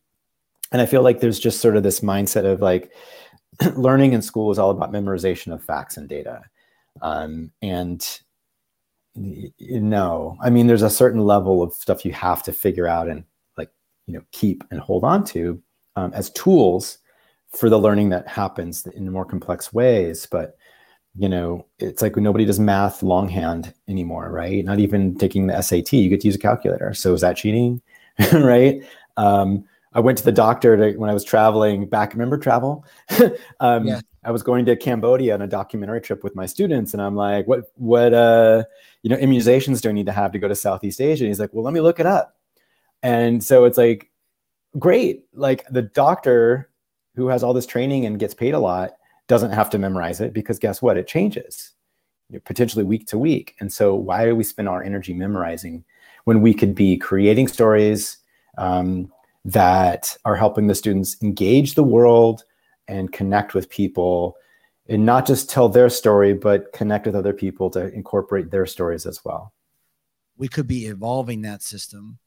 And 0.72 0.80
i 0.80 0.86
feel 0.86 1.02
like 1.02 1.20
there's 1.20 1.38
just 1.38 1.60
sort 1.60 1.76
of 1.76 1.82
this 1.82 2.00
mindset 2.00 2.44
of 2.44 2.60
like 2.60 2.92
learning 3.76 4.12
in 4.12 4.22
school 4.22 4.50
is 4.50 4.58
all 4.58 4.70
about 4.70 4.92
memorization 4.92 5.52
of 5.52 5.62
facts 5.62 5.96
and 5.96 6.08
data. 6.08 6.42
Um, 7.02 7.52
and 7.62 8.20
no 9.60 10.36
i 10.42 10.50
mean 10.50 10.66
there's 10.66 10.82
a 10.82 10.90
certain 10.90 11.22
level 11.22 11.62
of 11.62 11.72
stuff 11.72 12.04
you 12.04 12.12
have 12.12 12.42
to 12.42 12.52
figure 12.52 12.86
out 12.86 13.08
and 13.08 13.24
like 13.56 13.70
you 14.06 14.12
know 14.12 14.22
keep 14.30 14.62
and 14.70 14.78
hold 14.78 15.04
on 15.04 15.24
to 15.24 15.60
um, 15.96 16.12
as 16.12 16.30
tools 16.30 16.98
for 17.50 17.70
the 17.70 17.78
learning 17.78 18.10
that 18.10 18.28
happens 18.28 18.86
in 18.86 19.10
more 19.10 19.24
complex 19.24 19.72
ways 19.72 20.26
but 20.30 20.56
you 21.18 21.28
know 21.28 21.66
it's 21.78 22.02
like 22.02 22.16
nobody 22.16 22.44
does 22.44 22.60
math 22.60 23.02
longhand 23.02 23.72
anymore 23.88 24.30
right? 24.30 24.64
Not 24.64 24.78
even 24.78 25.16
taking 25.16 25.46
the 25.46 25.60
sat 25.62 25.92
you 25.92 26.08
get 26.08 26.20
to 26.20 26.28
use 26.28 26.36
a 26.36 26.38
calculator. 26.38 26.92
So 26.94 27.14
is 27.14 27.20
that 27.22 27.36
cheating? 27.36 27.80
Right? 28.32 28.82
Um, 29.16 29.64
i 29.92 30.00
went 30.00 30.18
to 30.18 30.24
the 30.24 30.32
doctor 30.32 30.76
to, 30.76 30.98
when 30.98 31.08
i 31.08 31.14
was 31.14 31.24
traveling 31.24 31.86
back 31.86 32.12
remember 32.12 32.36
travel? 32.38 32.84
Um, 33.60 33.86
yeah. 33.86 34.00
i 34.24 34.30
was 34.30 34.42
going 34.42 34.66
to 34.66 34.76
cambodia 34.76 35.32
on 35.34 35.42
a 35.42 35.46
documentary 35.46 36.00
trip 36.02 36.22
with 36.22 36.34
my 36.34 36.44
students 36.44 36.92
and 36.92 37.02
i'm 37.02 37.14
like 37.14 37.46
what 37.46 37.70
what 37.76 38.12
uh 38.12 38.64
you 39.02 39.10
know 39.10 39.16
immunizations 39.16 39.80
do 39.80 39.88
i 39.88 39.92
need 39.92 40.06
to 40.06 40.12
have 40.12 40.32
to 40.32 40.38
go 40.38 40.48
to 40.48 40.54
southeast 40.54 41.00
asia? 41.00 41.24
And 41.24 41.28
he's 41.28 41.40
like 41.40 41.52
well 41.54 41.64
let 41.64 41.72
me 41.72 41.80
look 41.80 42.00
it 42.00 42.06
up. 42.06 42.36
And 43.02 43.42
so 43.42 43.64
it's 43.64 43.78
like 43.78 44.10
great. 44.78 45.24
Like 45.32 45.64
the 45.70 45.82
doctor 45.82 46.70
who 47.16 47.28
has 47.28 47.42
all 47.42 47.54
this 47.54 47.66
training 47.66 48.06
and 48.06 48.20
gets 48.20 48.34
paid 48.34 48.54
a 48.54 48.58
lot 48.58 48.92
doesn't 49.26 49.50
have 49.50 49.70
to 49.70 49.78
memorize 49.78 50.20
it 50.20 50.32
because 50.32 50.58
guess 50.58 50.80
what? 50.80 50.96
It 50.96 51.08
changes 51.08 51.72
potentially 52.44 52.84
week 52.84 53.06
to 53.06 53.18
week. 53.18 53.54
And 53.60 53.72
so, 53.72 53.94
why 53.94 54.24
do 54.26 54.36
we 54.36 54.44
spend 54.44 54.68
our 54.68 54.82
energy 54.82 55.14
memorizing 55.14 55.84
when 56.24 56.42
we 56.42 56.54
could 56.54 56.74
be 56.74 56.96
creating 56.96 57.48
stories 57.48 58.18
um, 58.58 59.10
that 59.44 60.16
are 60.24 60.36
helping 60.36 60.66
the 60.66 60.74
students 60.74 61.16
engage 61.22 61.74
the 61.74 61.84
world 61.84 62.44
and 62.88 63.12
connect 63.12 63.54
with 63.54 63.68
people 63.68 64.36
and 64.88 65.04
not 65.04 65.26
just 65.26 65.50
tell 65.50 65.68
their 65.68 65.88
story, 65.88 66.32
but 66.32 66.72
connect 66.72 67.06
with 67.06 67.16
other 67.16 67.32
people 67.32 67.70
to 67.70 67.92
incorporate 67.92 68.50
their 68.50 68.66
stories 68.66 69.06
as 69.06 69.24
well? 69.24 69.52
We 70.36 70.48
could 70.48 70.66
be 70.66 70.86
evolving 70.86 71.42
that 71.42 71.62
system 71.62 72.18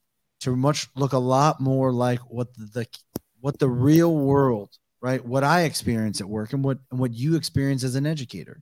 to 0.41 0.55
much 0.55 0.87
look 0.95 1.13
a 1.13 1.19
lot 1.19 1.59
more 1.59 1.91
like 1.91 2.19
what 2.19 2.53
the 2.55 2.87
what 3.41 3.59
the 3.59 3.69
real 3.69 4.15
world, 4.15 4.69
right? 5.01 5.23
What 5.23 5.43
I 5.43 5.61
experience 5.61 6.21
at 6.21 6.27
work 6.27 6.53
and 6.53 6.63
what 6.63 6.79
and 6.91 6.99
what 6.99 7.13
you 7.13 7.35
experience 7.35 7.83
as 7.83 7.95
an 7.95 8.05
educator. 8.05 8.61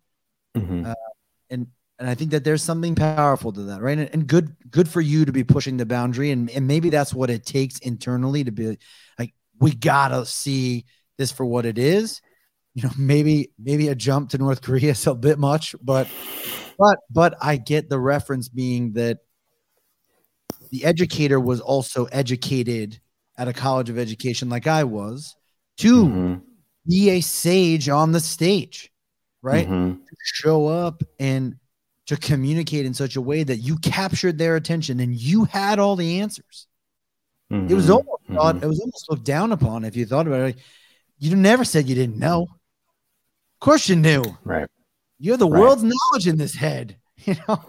Mm-hmm. 0.56 0.86
Uh, 0.86 0.94
and 1.50 1.68
and 2.00 2.10
I 2.10 2.16
think 2.16 2.32
that 2.32 2.44
there's 2.44 2.62
something 2.62 2.96
powerful 2.96 3.52
to 3.54 3.63
that, 3.63 3.82
right? 3.82 3.98
And, 3.98 4.10
and, 4.13 4.28
good 4.28 4.56
good 4.70 4.88
for 4.88 5.02
you 5.02 5.26
to 5.26 5.32
be 5.32 5.44
pushing 5.44 5.78
the 5.78 5.86
boundary, 5.86 6.32
and 6.32 6.50
and 6.50 6.68
maybe 6.68 6.90
that's 6.90 7.13
what 7.13 7.30
it 7.30 7.46
takes 7.46 7.80
internally 7.80 8.44
to 8.44 8.52
be 8.52 8.78
like, 9.18 9.34
we 9.60 9.72
gotta 9.74 10.26
see 10.26 10.86
this 11.18 11.32
for 11.32 11.46
what 11.46 11.66
it 11.66 11.78
is. 11.78 12.22
You 12.76 12.84
know, 12.84 12.92
maybe 12.98 13.52
maybe 13.58 13.88
a 13.88 13.96
jump 13.96 14.30
to 14.32 14.38
North 14.38 14.62
Korea 14.62 14.92
is 14.92 15.08
a 15.08 15.16
bit 15.16 15.40
much, 15.40 15.76
but 15.82 16.08
but 16.78 17.00
but 17.10 17.36
I 17.42 17.58
get 17.58 17.90
the 17.90 18.00
reference 18.00 18.50
being 18.50 18.94
that 18.94 19.20
the 20.70 20.86
educator 20.86 21.40
was 21.40 21.62
also 21.62 22.06
educated 22.06 23.00
at 23.38 23.47
a 23.47 23.54
college 23.54 23.89
of 23.89 23.97
education 23.97 24.50
like 24.50 24.67
I 24.67 24.84
was 24.84 25.36
to 25.78 26.06
mm-hmm. 26.06 26.36
be 26.88 27.12
a 27.12 27.21
sage 27.21 27.89
on 27.89 28.12
the 28.12 28.19
stage, 28.19 28.91
right? 29.41 29.67
Mm-hmm. 29.67 30.02
show 30.23 30.67
up 30.67 31.04
and 31.19 31.56
to 32.08 32.17
communicate 32.17 32.86
in 32.86 32.93
such 32.93 33.15
a 33.15 33.21
way 33.21 33.43
that 33.43 33.58
you 33.58 33.78
captured 33.80 34.38
their 34.38 34.56
attention 34.56 35.00
and 35.00 35.15
you 35.15 35.43
had 35.43 35.78
all 35.78 35.95
the 35.95 36.21
answers. 36.21 36.67
Mm-hmm. 37.52 37.71
It 37.71 37.76
was 37.76 37.89
almost 37.89 38.23
thought, 38.32 38.56
mm-hmm. 38.56 38.63
it 38.63 38.67
was 38.67 38.80
almost 38.80 39.10
looked 39.10 39.26
down 39.26 39.52
upon 39.52 39.86
if 39.86 39.95
you 39.95 40.06
thought 40.06 40.28
about 40.28 40.50
it. 40.50 40.58
You 41.19 41.36
never 41.36 41.65
said 41.65 41.88
you 41.88 41.95
didn't 41.95 42.17
know. 42.17 42.43
Of 42.43 43.60
course 43.60 43.89
you 43.89 43.95
knew. 43.95 44.23
Right. 44.43 44.67
You 45.19 45.32
have 45.32 45.39
the 45.39 45.50
right. 45.50 45.60
world's 45.60 45.84
knowledge 45.84 46.28
in 46.28 46.38
this 46.38 46.56
head. 46.56 46.97
You 47.26 47.36
know. 47.47 47.60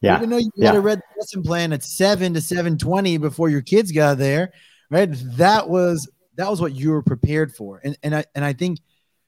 Yeah. 0.00 0.16
Even 0.16 0.30
though 0.30 0.38
you 0.38 0.50
yeah. 0.56 0.68
had 0.68 0.76
a 0.76 0.80
read 0.80 1.00
lesson 1.16 1.42
plan 1.42 1.72
at 1.72 1.84
seven 1.84 2.32
to 2.34 2.40
seven 2.40 2.78
twenty 2.78 3.18
before 3.18 3.48
your 3.48 3.60
kids 3.60 3.92
got 3.92 4.16
there, 4.16 4.52
right? 4.90 5.08
That 5.36 5.68
was 5.68 6.10
that 6.36 6.50
was 6.50 6.60
what 6.60 6.72
you 6.72 6.90
were 6.90 7.02
prepared 7.02 7.54
for. 7.54 7.80
And 7.82 7.96
and 8.02 8.14
I 8.14 8.24
and 8.34 8.44
I 8.44 8.52
think 8.52 8.78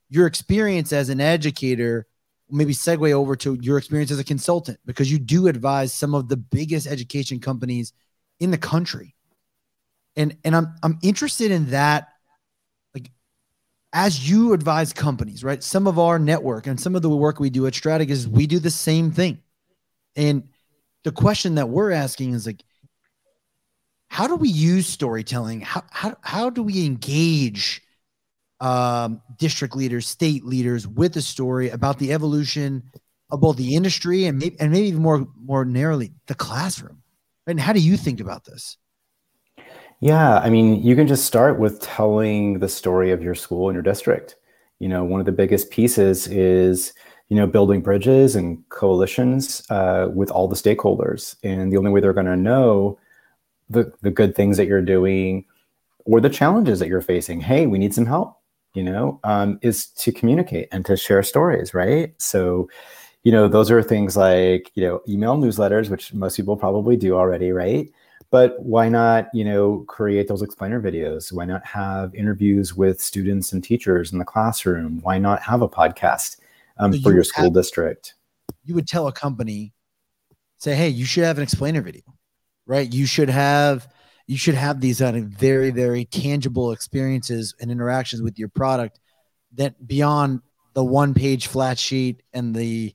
your 0.09 0.27
experience 0.27 0.93
as 0.93 1.09
an 1.09 1.21
educator 1.21 2.07
maybe 2.51 2.73
segue 2.73 3.13
over 3.13 3.37
to 3.37 3.57
your 3.61 3.79
experience 3.79 4.11
as 4.11 4.19
a 4.19 4.25
consultant 4.25 4.79
because 4.85 5.11
you 5.11 5.19
do 5.19 5.47
advise 5.47 5.93
some 5.93 6.15
of 6.15 6.29
the 6.29 6.37
biggest 6.37 6.87
education 6.87 7.39
companies 7.39 7.93
in 8.41 8.51
the 8.51 8.59
country. 8.59 9.15
And 10.17 10.37
and 10.45 10.57
I'm 10.57 10.75
I'm 10.83 10.99
interested 11.03 11.51
in 11.51 11.71
that 11.71 12.09
like 12.95 13.11
as 13.93 14.29
you 14.29 14.53
advise 14.53 14.93
companies, 14.93 15.45
right? 15.45 15.63
Some 15.63 15.87
of 15.87 15.99
our 15.99 16.19
network 16.19 16.67
and 16.67 16.81
some 16.81 16.97
of 16.97 17.03
the 17.03 17.11
work 17.11 17.39
we 17.39 17.51
do 17.51 17.67
at 17.67 17.75
Strategist, 17.75 18.29
we 18.29 18.47
do 18.47 18.59
the 18.59 18.71
same 18.71 19.11
thing. 19.11 19.41
And 20.17 20.49
the 21.05 21.13
question 21.13 21.55
that 21.55 21.69
we're 21.69 21.93
asking 21.93 22.35
is 22.35 22.47
like 22.47 22.65
how 24.11 24.27
do 24.27 24.35
we 24.35 24.49
use 24.49 24.89
storytelling? 24.89 25.61
How 25.61 25.85
how 25.91 26.17
how 26.21 26.51
do 26.51 26.65
we 26.65 26.85
engage 26.85 27.81
um, 28.61 29.23
district 29.39 29.77
leaders, 29.77 30.07
state 30.09 30.45
leaders 30.45 30.87
with 30.87 31.17
a 31.17 31.23
story 31.23 31.71
about 31.71 32.01
the 32.01 32.13
evolution 32.13 32.83
of 33.31 33.41
both 33.41 33.57
the 33.57 33.77
industry 33.77 34.25
and 34.25 34.39
maybe 34.39 34.57
and 34.59 34.73
maybe 34.73 34.89
even 34.89 35.01
more 35.01 35.29
more 35.41 35.65
narrowly 35.65 36.13
the 36.27 36.35
classroom? 36.35 37.03
And 37.47 37.61
how 37.61 37.73
do 37.73 37.79
you 37.79 37.97
think 37.97 38.21
about 38.21 38.45
this? 38.45 38.77
Yeah, 40.01 40.39
I 40.39 40.51
mean, 40.51 40.83
you 40.83 40.97
can 40.97 41.07
just 41.07 41.25
start 41.25 41.61
with 41.61 41.81
telling 41.81 42.59
the 42.59 42.69
story 42.69 43.13
of 43.13 43.23
your 43.23 43.37
school 43.37 43.69
and 43.69 43.77
your 43.77 43.83
district. 43.83 44.35
You 44.81 44.89
know, 44.89 45.05
one 45.05 45.21
of 45.21 45.27
the 45.27 45.33
biggest 45.33 45.71
pieces 45.71 46.27
is 46.27 46.95
you 47.29 47.37
know 47.37 47.47
building 47.47 47.81
bridges 47.81 48.35
and 48.35 48.69
coalitions 48.71 49.63
uh, 49.71 50.09
with 50.13 50.33
all 50.33 50.49
the 50.49 50.57
stakeholders, 50.57 51.37
and 51.45 51.73
the 51.73 51.77
only 51.77 51.93
way 51.93 52.01
they're 52.01 52.13
going 52.13 52.27
to 52.27 52.37
know 52.37 52.99
the, 53.71 53.93
the 54.03 54.11
good 54.11 54.35
things 54.35 54.57
that 54.57 54.67
you're 54.67 54.83
doing 54.83 55.45
or 56.05 56.21
the 56.21 56.29
challenges 56.29 56.79
that 56.81 56.89
you're 56.89 57.01
facing 57.01 57.41
hey 57.41 57.67
we 57.67 57.79
need 57.79 57.95
some 57.95 58.07
help 58.07 58.41
you 58.75 58.83
know 58.83 59.21
um, 59.25 59.59
is 59.63 59.87
to 59.87 60.13
communicate 60.13 60.69
and 60.73 60.85
to 60.87 60.97
share 60.97 61.23
stories 61.23 61.75
right? 61.75 62.15
So 62.19 62.69
you 63.23 63.33
know 63.33 63.49
those 63.49 63.71
are 63.71 63.83
things 63.83 64.17
like 64.17 64.71
you 64.75 64.83
know 64.85 65.01
email 65.09 65.37
newsletters 65.37 65.91
which 65.91 66.15
most 66.15 66.37
people 66.37 66.57
probably 66.57 66.97
do 66.97 67.15
already 67.15 67.53
right? 67.53 67.91
But 68.31 68.63
why 68.63 68.89
not 68.89 69.29
you 69.35 69.45
know 69.45 69.85
create 69.89 70.29
those 70.29 70.43
explainer 70.43 70.81
videos? 70.81 71.33
Why 71.33 71.45
not 71.45 71.65
have 71.67 72.15
interviews 72.15 72.77
with 72.77 73.01
students 73.01 73.53
and 73.53 73.63
teachers 73.63 74.13
in 74.13 74.19
the 74.19 74.25
classroom? 74.25 75.01
Why 75.03 75.19
not 75.19 75.43
have 75.43 75.63
a 75.63 75.69
podcast 75.69 76.37
um, 76.79 76.93
so 76.93 77.01
for 77.01 77.11
you 77.11 77.17
your 77.17 77.25
school 77.25 77.45
have, 77.45 77.55
district? 77.55 78.15
you 78.65 78.75
would 78.75 78.87
tell 78.87 79.09
a 79.09 79.13
company 79.13 79.73
say 80.59 80.75
hey 80.75 80.89
you 80.89 81.05
should 81.05 81.25
have 81.25 81.39
an 81.39 81.43
explainer 81.43 81.81
video 81.81 82.03
right? 82.71 82.93
You 82.95 83.05
should 83.05 83.29
have 83.29 83.89
you 84.29 84.39
should 84.39 84.55
have 84.55 84.81
these 84.81 85.03
uh, 85.03 85.21
very 85.25 85.73
very 85.73 86.05
tangible 86.05 86.71
experiences 86.71 87.53
and 87.61 87.69
interactions 87.69 88.23
with 88.23 88.39
your 88.39 88.49
product 88.49 89.01
that 89.55 89.89
beyond 89.89 90.41
the 90.75 90.85
one 90.85 91.13
page 91.13 91.49
flat 91.49 91.81
sheet 91.81 92.23
and 92.33 92.55
the 92.55 92.95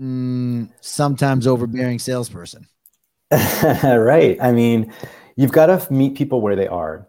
mm, 0.00 0.70
sometimes 0.80 1.48
overbearing 1.48 1.98
salesperson. 1.98 2.68
right. 3.32 4.38
I 4.40 4.52
mean, 4.52 4.92
you've 5.34 5.50
got 5.50 5.66
to 5.66 5.92
meet 5.92 6.16
people 6.16 6.40
where 6.40 6.54
they 6.54 6.68
are. 6.68 7.08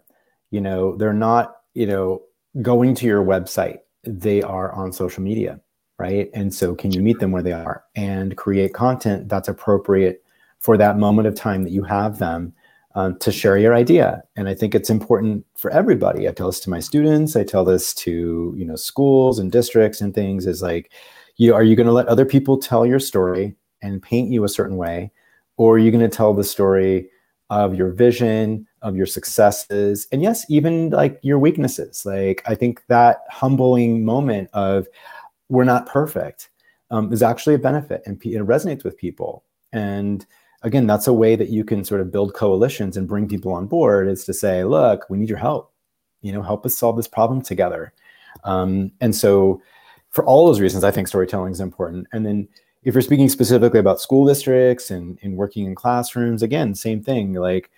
You 0.50 0.60
know, 0.60 0.96
they're 0.96 1.12
not, 1.12 1.54
you 1.74 1.86
know, 1.86 2.22
going 2.60 2.96
to 2.96 3.06
your 3.06 3.24
website. 3.24 3.78
They 4.02 4.42
are 4.42 4.72
on 4.72 4.92
social 4.92 5.22
media, 5.22 5.60
right? 6.00 6.28
And 6.34 6.52
so 6.52 6.74
can 6.74 6.90
you 6.90 7.00
meet 7.00 7.20
them 7.20 7.30
where 7.30 7.44
they 7.44 7.52
are 7.52 7.84
and 7.94 8.36
create 8.36 8.74
content 8.74 9.28
that's 9.28 9.46
appropriate 9.46 10.21
for 10.62 10.76
that 10.78 10.96
moment 10.96 11.26
of 11.26 11.34
time 11.34 11.64
that 11.64 11.72
you 11.72 11.82
have 11.82 12.18
them 12.18 12.52
um, 12.94 13.18
to 13.18 13.32
share 13.32 13.58
your 13.58 13.74
idea. 13.74 14.22
And 14.36 14.48
I 14.48 14.54
think 14.54 14.74
it's 14.74 14.90
important 14.90 15.44
for 15.56 15.70
everybody. 15.70 16.28
I 16.28 16.32
tell 16.32 16.46
this 16.46 16.60
to 16.60 16.70
my 16.70 16.80
students. 16.80 17.36
I 17.36 17.44
tell 17.44 17.64
this 17.64 17.92
to 17.94 18.54
you 18.56 18.64
know 18.64 18.76
schools 18.76 19.38
and 19.38 19.50
districts 19.50 20.00
and 20.00 20.14
things. 20.14 20.46
Is 20.46 20.62
like, 20.62 20.92
you 21.36 21.54
are 21.54 21.64
you 21.64 21.76
going 21.76 21.86
to 21.86 21.92
let 21.92 22.06
other 22.06 22.24
people 22.24 22.58
tell 22.58 22.86
your 22.86 23.00
story 23.00 23.56
and 23.82 24.02
paint 24.02 24.30
you 24.30 24.44
a 24.44 24.48
certain 24.48 24.76
way, 24.76 25.10
or 25.56 25.74
are 25.74 25.78
you 25.78 25.90
going 25.90 26.08
to 26.08 26.16
tell 26.16 26.32
the 26.32 26.44
story 26.44 27.10
of 27.50 27.74
your 27.74 27.90
vision, 27.90 28.66
of 28.80 28.96
your 28.96 29.04
successes, 29.04 30.06
and 30.10 30.22
yes, 30.22 30.46
even 30.48 30.88
like 30.88 31.18
your 31.22 31.38
weaknesses. 31.38 32.06
Like 32.06 32.42
I 32.46 32.54
think 32.54 32.82
that 32.86 33.24
humbling 33.28 34.06
moment 34.06 34.48
of 34.54 34.86
we're 35.50 35.64
not 35.64 35.86
perfect 35.86 36.48
um, 36.90 37.12
is 37.12 37.22
actually 37.22 37.54
a 37.54 37.58
benefit 37.58 38.02
and 38.06 38.16
it 38.24 38.38
resonates 38.46 38.84
with 38.84 38.96
people. 38.96 39.44
And 39.72 40.24
again, 40.62 40.86
that's 40.86 41.06
a 41.06 41.12
way 41.12 41.36
that 41.36 41.48
you 41.48 41.64
can 41.64 41.84
sort 41.84 42.00
of 42.00 42.12
build 42.12 42.34
coalitions 42.34 42.96
and 42.96 43.08
bring 43.08 43.28
people 43.28 43.52
on 43.52 43.66
board 43.66 44.08
is 44.08 44.24
to 44.24 44.34
say, 44.34 44.64
look, 44.64 45.08
we 45.10 45.18
need 45.18 45.28
your 45.28 45.38
help. 45.38 45.72
You 46.20 46.32
know, 46.32 46.42
help 46.42 46.64
us 46.64 46.76
solve 46.76 46.96
this 46.96 47.08
problem 47.08 47.42
together. 47.42 47.92
Um, 48.44 48.92
and 49.00 49.14
so, 49.14 49.60
for 50.10 50.24
all 50.24 50.46
those 50.46 50.60
reasons, 50.60 50.84
I 50.84 50.90
think 50.90 51.08
storytelling 51.08 51.52
is 51.52 51.60
important. 51.60 52.06
And 52.12 52.24
then, 52.24 52.48
if 52.84 52.94
you're 52.94 53.02
speaking 53.02 53.28
specifically 53.28 53.80
about 53.80 54.00
school 54.00 54.26
districts 54.26 54.90
and, 54.90 55.18
and 55.22 55.36
working 55.36 55.66
in 55.66 55.74
classrooms, 55.74 56.42
again, 56.42 56.74
same 56.74 57.02
thing. 57.02 57.34
Like, 57.34 57.70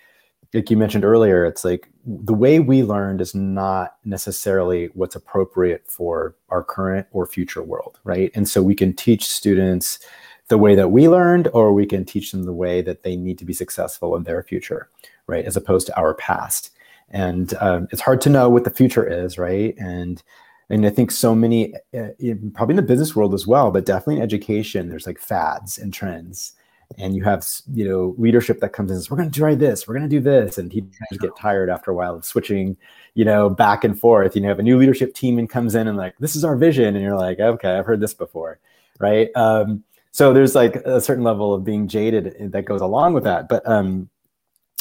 like 0.53 0.69
you 0.69 0.77
mentioned 0.77 1.05
earlier, 1.05 1.45
it's 1.45 1.63
like 1.63 1.89
the 2.05 2.33
way 2.33 2.59
we 2.59 2.83
learned 2.83 3.21
is 3.21 3.35
not 3.35 3.97
necessarily 4.05 4.89
what's 4.93 5.15
appropriate 5.15 5.85
for 5.87 6.35
our 6.49 6.63
current 6.63 7.07
or 7.11 7.25
future 7.25 7.61
world, 7.61 7.99
right? 8.03 8.31
And 8.35 8.47
so 8.47 8.63
we 8.63 8.75
can 8.75 8.93
teach 8.93 9.25
students 9.25 9.99
the 10.47 10.57
way 10.57 10.75
that 10.75 10.91
we 10.91 11.07
learned, 11.07 11.49
or 11.53 11.73
we 11.73 11.85
can 11.85 12.05
teach 12.05 12.31
them 12.31 12.43
the 12.43 12.53
way 12.53 12.81
that 12.81 13.03
they 13.03 13.15
need 13.15 13.37
to 13.39 13.45
be 13.45 13.53
successful 13.53 14.15
in 14.15 14.23
their 14.23 14.43
future, 14.43 14.89
right? 15.27 15.45
As 15.45 15.57
opposed 15.57 15.87
to 15.87 15.97
our 15.97 16.13
past. 16.13 16.71
And 17.09 17.53
um, 17.59 17.87
it's 17.91 18.01
hard 18.01 18.21
to 18.21 18.29
know 18.29 18.49
what 18.49 18.63
the 18.63 18.71
future 18.71 19.07
is, 19.07 19.37
right? 19.37 19.75
And 19.77 20.21
and 20.69 20.83
I 20.83 20.89
think 20.89 21.11
so 21.11 21.35
many, 21.35 21.75
uh, 21.95 22.07
probably 22.55 22.73
in 22.73 22.77
the 22.77 22.81
business 22.81 23.15
world 23.15 23.35
as 23.35 23.45
well, 23.45 23.69
but 23.69 23.85
definitely 23.85 24.15
in 24.15 24.23
education, 24.23 24.89
there's 24.89 25.05
like 25.05 25.19
fads 25.19 25.77
and 25.77 25.93
trends 25.93 26.53
and 26.97 27.15
you 27.15 27.23
have 27.23 27.45
you 27.73 27.87
know 27.87 28.15
leadership 28.17 28.59
that 28.59 28.73
comes 28.73 28.89
in 28.89 28.95
and 28.95 29.03
says, 29.03 29.11
we're 29.11 29.17
going 29.17 29.29
to 29.29 29.39
try 29.39 29.55
this 29.55 29.87
we're 29.87 29.95
going 29.95 30.07
to 30.07 30.15
do 30.15 30.21
this 30.21 30.57
and 30.57 30.71
people 30.71 30.91
get 31.19 31.35
tired 31.37 31.69
after 31.69 31.91
a 31.91 31.95
while 31.95 32.15
of 32.15 32.25
switching 32.25 32.77
you 33.13 33.25
know 33.25 33.49
back 33.49 33.83
and 33.83 33.99
forth 33.99 34.35
you 34.35 34.41
know 34.41 34.47
have 34.47 34.59
a 34.59 34.63
new 34.63 34.77
leadership 34.77 35.13
team 35.13 35.39
and 35.39 35.49
comes 35.49 35.75
in 35.75 35.87
and 35.87 35.97
like 35.97 36.17
this 36.19 36.35
is 36.35 36.43
our 36.43 36.55
vision 36.55 36.95
and 36.95 37.03
you're 37.03 37.17
like 37.17 37.39
okay 37.39 37.75
i've 37.75 37.85
heard 37.85 37.99
this 37.99 38.13
before 38.13 38.59
right 38.99 39.29
um, 39.35 39.83
so 40.15 40.31
there's 40.31 40.55
like 40.55 40.77
a 40.77 41.01
certain 41.01 41.25
level 41.25 41.53
of 41.53 41.65
being 41.65 41.89
jaded 41.89 42.51
that 42.51 42.63
goes 42.63 42.81
along 42.81 43.13
with 43.13 43.25
that 43.25 43.49
but 43.49 43.67
um, 43.67 44.09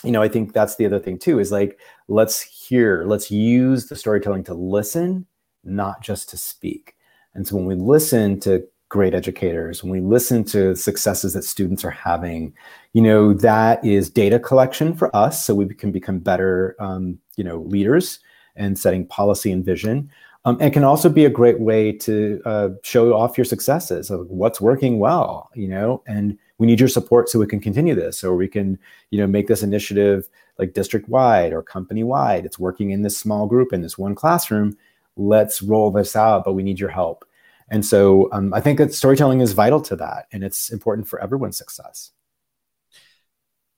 you 0.04 0.12
know 0.12 0.22
i 0.22 0.28
think 0.28 0.52
that's 0.52 0.76
the 0.76 0.86
other 0.86 1.00
thing 1.00 1.18
too 1.18 1.40
is 1.40 1.50
like 1.50 1.78
let's 2.08 2.40
hear 2.40 3.04
let's 3.04 3.30
use 3.30 3.86
the 3.88 3.96
storytelling 3.96 4.44
to 4.44 4.54
listen 4.54 5.26
not 5.64 6.00
just 6.00 6.28
to 6.28 6.36
speak 6.36 6.94
and 7.34 7.46
so 7.46 7.56
when 7.56 7.66
we 7.66 7.74
listen 7.74 8.38
to 8.40 8.64
great 8.94 9.12
educators, 9.12 9.82
when 9.82 9.90
we 9.90 10.00
listen 10.00 10.44
to 10.44 10.76
successes 10.76 11.32
that 11.32 11.42
students 11.42 11.84
are 11.84 11.90
having, 11.90 12.54
you 12.92 13.02
know, 13.02 13.34
that 13.34 13.84
is 13.84 14.08
data 14.08 14.38
collection 14.38 14.94
for 14.94 15.14
us 15.16 15.44
so 15.44 15.52
we 15.52 15.66
can 15.66 15.90
become 15.90 16.20
better, 16.20 16.76
um, 16.78 17.18
you 17.36 17.42
know, 17.42 17.58
leaders 17.62 18.20
and 18.54 18.78
setting 18.78 19.04
policy 19.04 19.50
and 19.50 19.64
vision. 19.64 20.08
Um, 20.46 20.58
and 20.60 20.74
can 20.74 20.84
also 20.84 21.08
be 21.08 21.24
a 21.24 21.30
great 21.30 21.58
way 21.58 21.90
to 21.90 22.40
uh, 22.44 22.68
show 22.82 23.14
off 23.14 23.38
your 23.38 23.46
successes 23.46 24.10
of 24.10 24.28
what's 24.28 24.60
working 24.60 24.98
well, 24.98 25.48
you 25.54 25.66
know, 25.66 26.02
and 26.06 26.38
we 26.58 26.66
need 26.66 26.80
your 26.80 26.88
support 26.88 27.30
so 27.30 27.38
we 27.38 27.46
can 27.46 27.60
continue 27.60 27.94
this 27.94 28.22
or 28.22 28.36
we 28.36 28.46
can, 28.46 28.78
you 29.10 29.18
know, 29.18 29.26
make 29.26 29.46
this 29.46 29.62
initiative 29.62 30.28
like 30.58 30.74
district 30.74 31.08
wide 31.08 31.54
or 31.54 31.62
company 31.62 32.02
wide. 32.02 32.44
It's 32.44 32.58
working 32.58 32.90
in 32.90 33.00
this 33.00 33.16
small 33.16 33.46
group 33.46 33.72
in 33.72 33.80
this 33.80 33.96
one 33.96 34.14
classroom. 34.14 34.76
Let's 35.16 35.62
roll 35.62 35.90
this 35.90 36.14
out, 36.14 36.44
but 36.44 36.52
we 36.52 36.62
need 36.62 36.78
your 36.78 36.90
help. 36.90 37.24
And 37.70 37.84
so 37.84 38.28
um, 38.32 38.52
I 38.52 38.60
think 38.60 38.78
that 38.78 38.92
storytelling 38.92 39.40
is 39.40 39.52
vital 39.52 39.80
to 39.82 39.96
that, 39.96 40.26
and 40.32 40.44
it's 40.44 40.70
important 40.70 41.08
for 41.08 41.20
everyone's 41.20 41.56
success. 41.56 42.10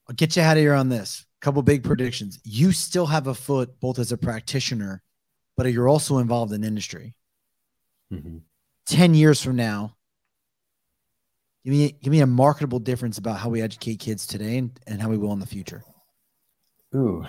I'll 0.08 0.14
get 0.14 0.36
you 0.36 0.42
out 0.42 0.56
of 0.56 0.62
here 0.62 0.74
on 0.74 0.88
this. 0.88 1.24
Couple 1.40 1.62
big 1.62 1.84
predictions. 1.84 2.40
You 2.42 2.72
still 2.72 3.06
have 3.06 3.28
a 3.28 3.34
foot 3.34 3.78
both 3.78 3.98
as 3.98 4.10
a 4.10 4.16
practitioner, 4.16 5.02
but 5.56 5.70
you're 5.72 5.88
also 5.88 6.18
involved 6.18 6.52
in 6.52 6.64
industry. 6.64 7.14
Mm-hmm. 8.12 8.38
Ten 8.86 9.14
years 9.14 9.42
from 9.42 9.56
now, 9.56 9.96
give 11.64 11.72
me 11.72 11.96
give 12.02 12.10
me 12.10 12.20
a 12.20 12.26
marketable 12.26 12.78
difference 12.78 13.18
about 13.18 13.38
how 13.38 13.48
we 13.48 13.62
educate 13.62 13.98
kids 13.98 14.26
today 14.26 14.58
and, 14.58 14.78
and 14.86 15.02
how 15.02 15.08
we 15.08 15.18
will 15.18 15.32
in 15.32 15.40
the 15.40 15.46
future. 15.46 15.82
Ooh, 16.94 17.24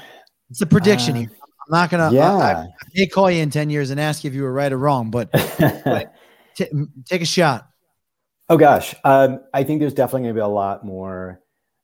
it's 0.50 0.62
a 0.62 0.68
prediction 0.68 1.16
uh, 1.16 1.20
here. 1.22 1.30
I'm 1.32 1.72
not 1.72 1.90
gonna. 1.90 2.12
Yeah, 2.12 2.34
I, 2.34 2.52
I, 2.52 2.68
may 2.94 3.08
call 3.08 3.32
you 3.32 3.42
in 3.42 3.50
ten 3.50 3.70
years 3.70 3.90
and 3.90 4.00
ask 4.00 4.24
you 4.24 4.30
if 4.30 4.36
you 4.36 4.44
were 4.44 4.54
right 4.54 4.72
or 4.72 4.78
wrong, 4.78 5.10
but 5.10 5.32
T- 6.58 6.66
take 7.06 7.22
a 7.22 7.26
shot. 7.26 7.70
Oh 8.50 8.58
gosh, 8.58 8.96
um, 9.04 9.42
I 9.54 9.63
think 9.63 9.80
there's 9.80 9.94
definitely 9.94 10.22
going 10.22 10.36
to 10.36 10.40
be 10.40 10.44
a 10.44 10.48
lot 10.48 10.84
more 10.84 11.40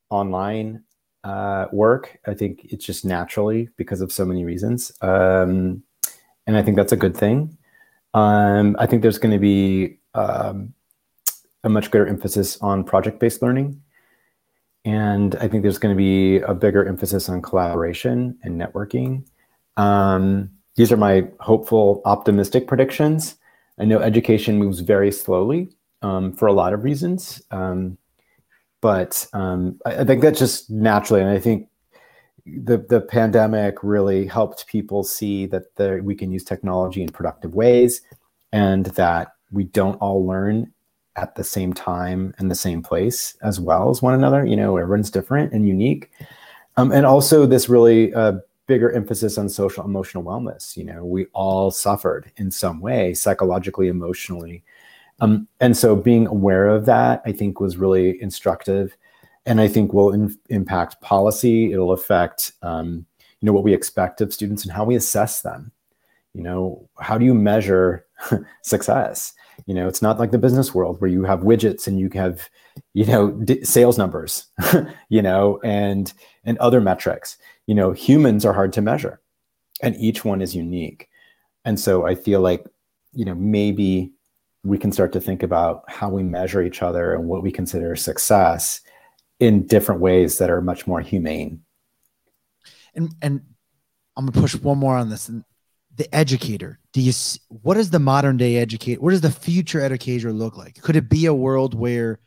online 0.10 0.84
uh, 1.24 1.68
work. 1.72 2.18
I 2.26 2.34
think 2.34 2.66
it's 2.66 2.84
just 2.84 3.06
naturally 3.06 3.70
because 3.78 4.02
of 4.02 4.12
so 4.12 4.26
many 4.26 4.46
reasons, 4.46 4.92
um, 5.02 5.84
and 6.48 6.58
I 6.58 6.62
think 6.62 6.78
that's 6.78 6.92
a 6.92 6.98
good 6.98 7.16
thing. 7.16 7.58
Um, 8.14 8.76
I 8.80 8.86
think 8.86 9.02
there's 9.02 9.18
going 9.18 9.34
to 9.34 9.40
be 9.40 9.98
um, 10.14 10.74
a 11.64 11.70
much 11.70 11.90
greater 11.90 12.08
emphasis 12.08 12.58
on 12.62 12.84
project-based 12.84 13.42
learning, 13.42 13.82
and 14.86 15.36
I 15.36 15.48
think 15.48 15.64
there's 15.64 15.78
going 15.78 15.96
to 15.96 15.98
be 15.98 16.38
a 16.40 16.54
bigger 16.54 16.86
emphasis 16.86 17.30
on 17.30 17.42
collaboration 17.42 18.38
and 18.44 18.60
networking. 18.60 19.26
Um, 19.78 20.52
these 20.76 20.92
are 20.92 20.98
my 20.98 21.28
hopeful, 21.40 22.02
optimistic 22.06 22.68
predictions. 22.68 23.36
I 23.80 23.86
know 23.86 24.00
education 24.00 24.58
moves 24.58 24.82
very 24.82 25.12
slowly 25.12 25.70
um, 26.02 26.34
for 26.34 26.48
a 26.48 26.54
lot 26.54 26.74
of 26.74 26.84
reasons, 26.84 27.42
um, 27.52 27.98
but 28.82 29.26
um, 29.34 29.80
I, 29.86 30.02
I, 30.02 30.04
think 30.04 30.22
that's 30.22 30.40
just 30.40 30.70
naturally, 30.70 31.22
and 31.22 31.30
I 31.30 31.40
think 31.40 31.70
the 32.46 32.78
the 32.78 33.02
pandemic 33.02 33.84
really 33.84 34.26
helped 34.28 34.68
people 34.68 35.04
see 35.04 35.46
that 35.48 35.76
the, 35.76 36.02
we 36.04 36.16
can 36.16 36.32
use 36.32 36.44
technology 36.44 37.02
in 37.02 37.10
productive 37.10 37.56
ways, 37.56 38.02
and 38.52 38.86
that 38.88 39.34
we 39.52 39.66
don't 39.66 39.96
all 39.96 40.26
learn 40.26 40.72
at 41.16 41.36
the 41.36 41.44
same 41.44 41.74
time 41.74 42.34
and 42.38 42.50
the 42.50 42.56
same 42.56 42.82
place 42.82 43.36
as 43.42 43.60
well 43.60 43.90
as 43.90 44.02
one 44.02 44.14
another. 44.14 44.46
You 44.46 44.56
know, 44.56 44.78
everyone's 44.78 45.12
different 45.12 45.54
and 45.54 45.68
unique, 45.68 46.12
um, 46.78 46.92
and 46.92 47.06
also 47.06 47.46
this 47.46 47.70
really 47.70 48.14
uh, 48.14 48.34
bigger 48.68 48.92
emphasis 48.92 49.38
on 49.38 49.48
social 49.50 49.86
emotional 49.86 50.24
wellness. 50.24 50.76
You 50.76 50.86
know, 50.86 51.06
we 51.06 51.26
all 51.34 51.72
suffered 51.72 52.32
in 52.38 52.52
some 52.52 52.82
way, 52.82 53.14
psychologically, 53.14 53.88
emotionally. 53.88 54.64
Um, 55.20 55.48
and 55.60 55.78
so 55.78 55.96
being 55.96 56.28
aware 56.28 56.68
of 56.68 56.86
that, 56.86 57.22
I 57.26 57.32
think, 57.32 57.60
was 57.60 57.78
really 57.78 58.22
instructive. 58.22 58.98
And 59.46 59.60
I 59.60 59.68
think 59.68 59.94
will 59.94 60.14
in, 60.14 60.38
impact 60.50 61.02
policy. 61.02 61.74
It'll 61.74 61.92
affect, 61.92 62.54
um, 62.62 63.06
you 63.40 63.46
know, 63.46 63.54
what 63.54 63.64
we 63.64 63.74
expect 63.74 64.22
of 64.22 64.34
students 64.34 64.64
and 64.64 64.72
how 64.72 64.86
we 64.86 64.96
assess 64.96 65.42
them. 65.42 65.72
You 66.34 66.44
know, 66.44 66.90
how 67.00 67.18
do 67.18 67.26
you 67.26 67.34
measure 67.34 68.06
success? 68.64 69.34
You 69.66 69.76
know, 69.76 69.88
it's 69.88 70.02
not 70.02 70.18
like 70.18 70.32
the 70.32 70.40
business 70.40 70.74
world 70.74 71.00
where 71.00 71.10
you 71.10 71.24
have 71.26 71.42
widgets 71.42 71.86
and 71.86 72.00
you 72.00 72.10
have, 72.14 72.50
you 72.94 73.06
know, 73.06 73.32
d- 73.32 73.64
sales 73.64 73.98
numbers, 73.98 74.48
you 75.10 75.22
know, 75.22 75.60
and 75.64 76.12
and 76.44 76.58
other 76.58 76.82
metrics 76.82 77.38
you 77.68 77.76
know 77.76 77.92
humans 77.92 78.46
are 78.46 78.54
hard 78.54 78.74
to 78.74 78.82
measure 78.82 79.22
and 79.82 79.96
each 79.96 80.26
one 80.26 80.42
is 80.42 80.56
unique 80.56 81.10
and 81.66 81.80
so 81.80 82.06
i 82.06 82.16
feel 82.16 82.42
like 82.42 82.66
you 83.14 83.26
know 83.26 83.36
maybe 83.36 84.12
we 84.64 84.78
can 84.78 84.92
start 84.92 85.12
to 85.12 85.22
think 85.22 85.44
about 85.44 85.84
how 85.88 86.10
we 86.10 86.24
measure 86.24 86.62
each 86.62 86.82
other 86.82 87.14
and 87.14 87.28
what 87.28 87.44
we 87.44 87.52
consider 87.52 87.96
success 87.96 88.82
in 89.44 89.66
different 89.68 90.02
ways 90.02 90.38
that 90.38 90.50
are 90.50 90.62
much 90.62 90.88
more 90.88 91.02
humane 91.02 91.62
and 92.96 93.14
and 93.22 93.42
i'm 94.16 94.26
gonna 94.26 94.42
push 94.42 94.56
one 94.56 94.78
more 94.78 94.96
on 94.96 95.10
this 95.10 95.30
and 95.30 95.44
the 95.96 96.14
educator 96.16 96.80
do 96.92 97.02
you 97.02 97.12
what 97.50 97.76
does 97.76 97.90
the 97.90 98.00
modern 98.00 98.38
day 98.38 98.58
educate 98.58 99.02
what 99.02 99.12
does 99.12 99.22
the 99.22 99.32
future 99.32 99.82
educator 99.82 100.32
look 100.32 100.58
like 100.58 100.82
could 100.82 100.96
it 100.96 101.10
be 101.10 101.26
a 101.26 101.34
world 101.34 101.74
where 101.74 102.20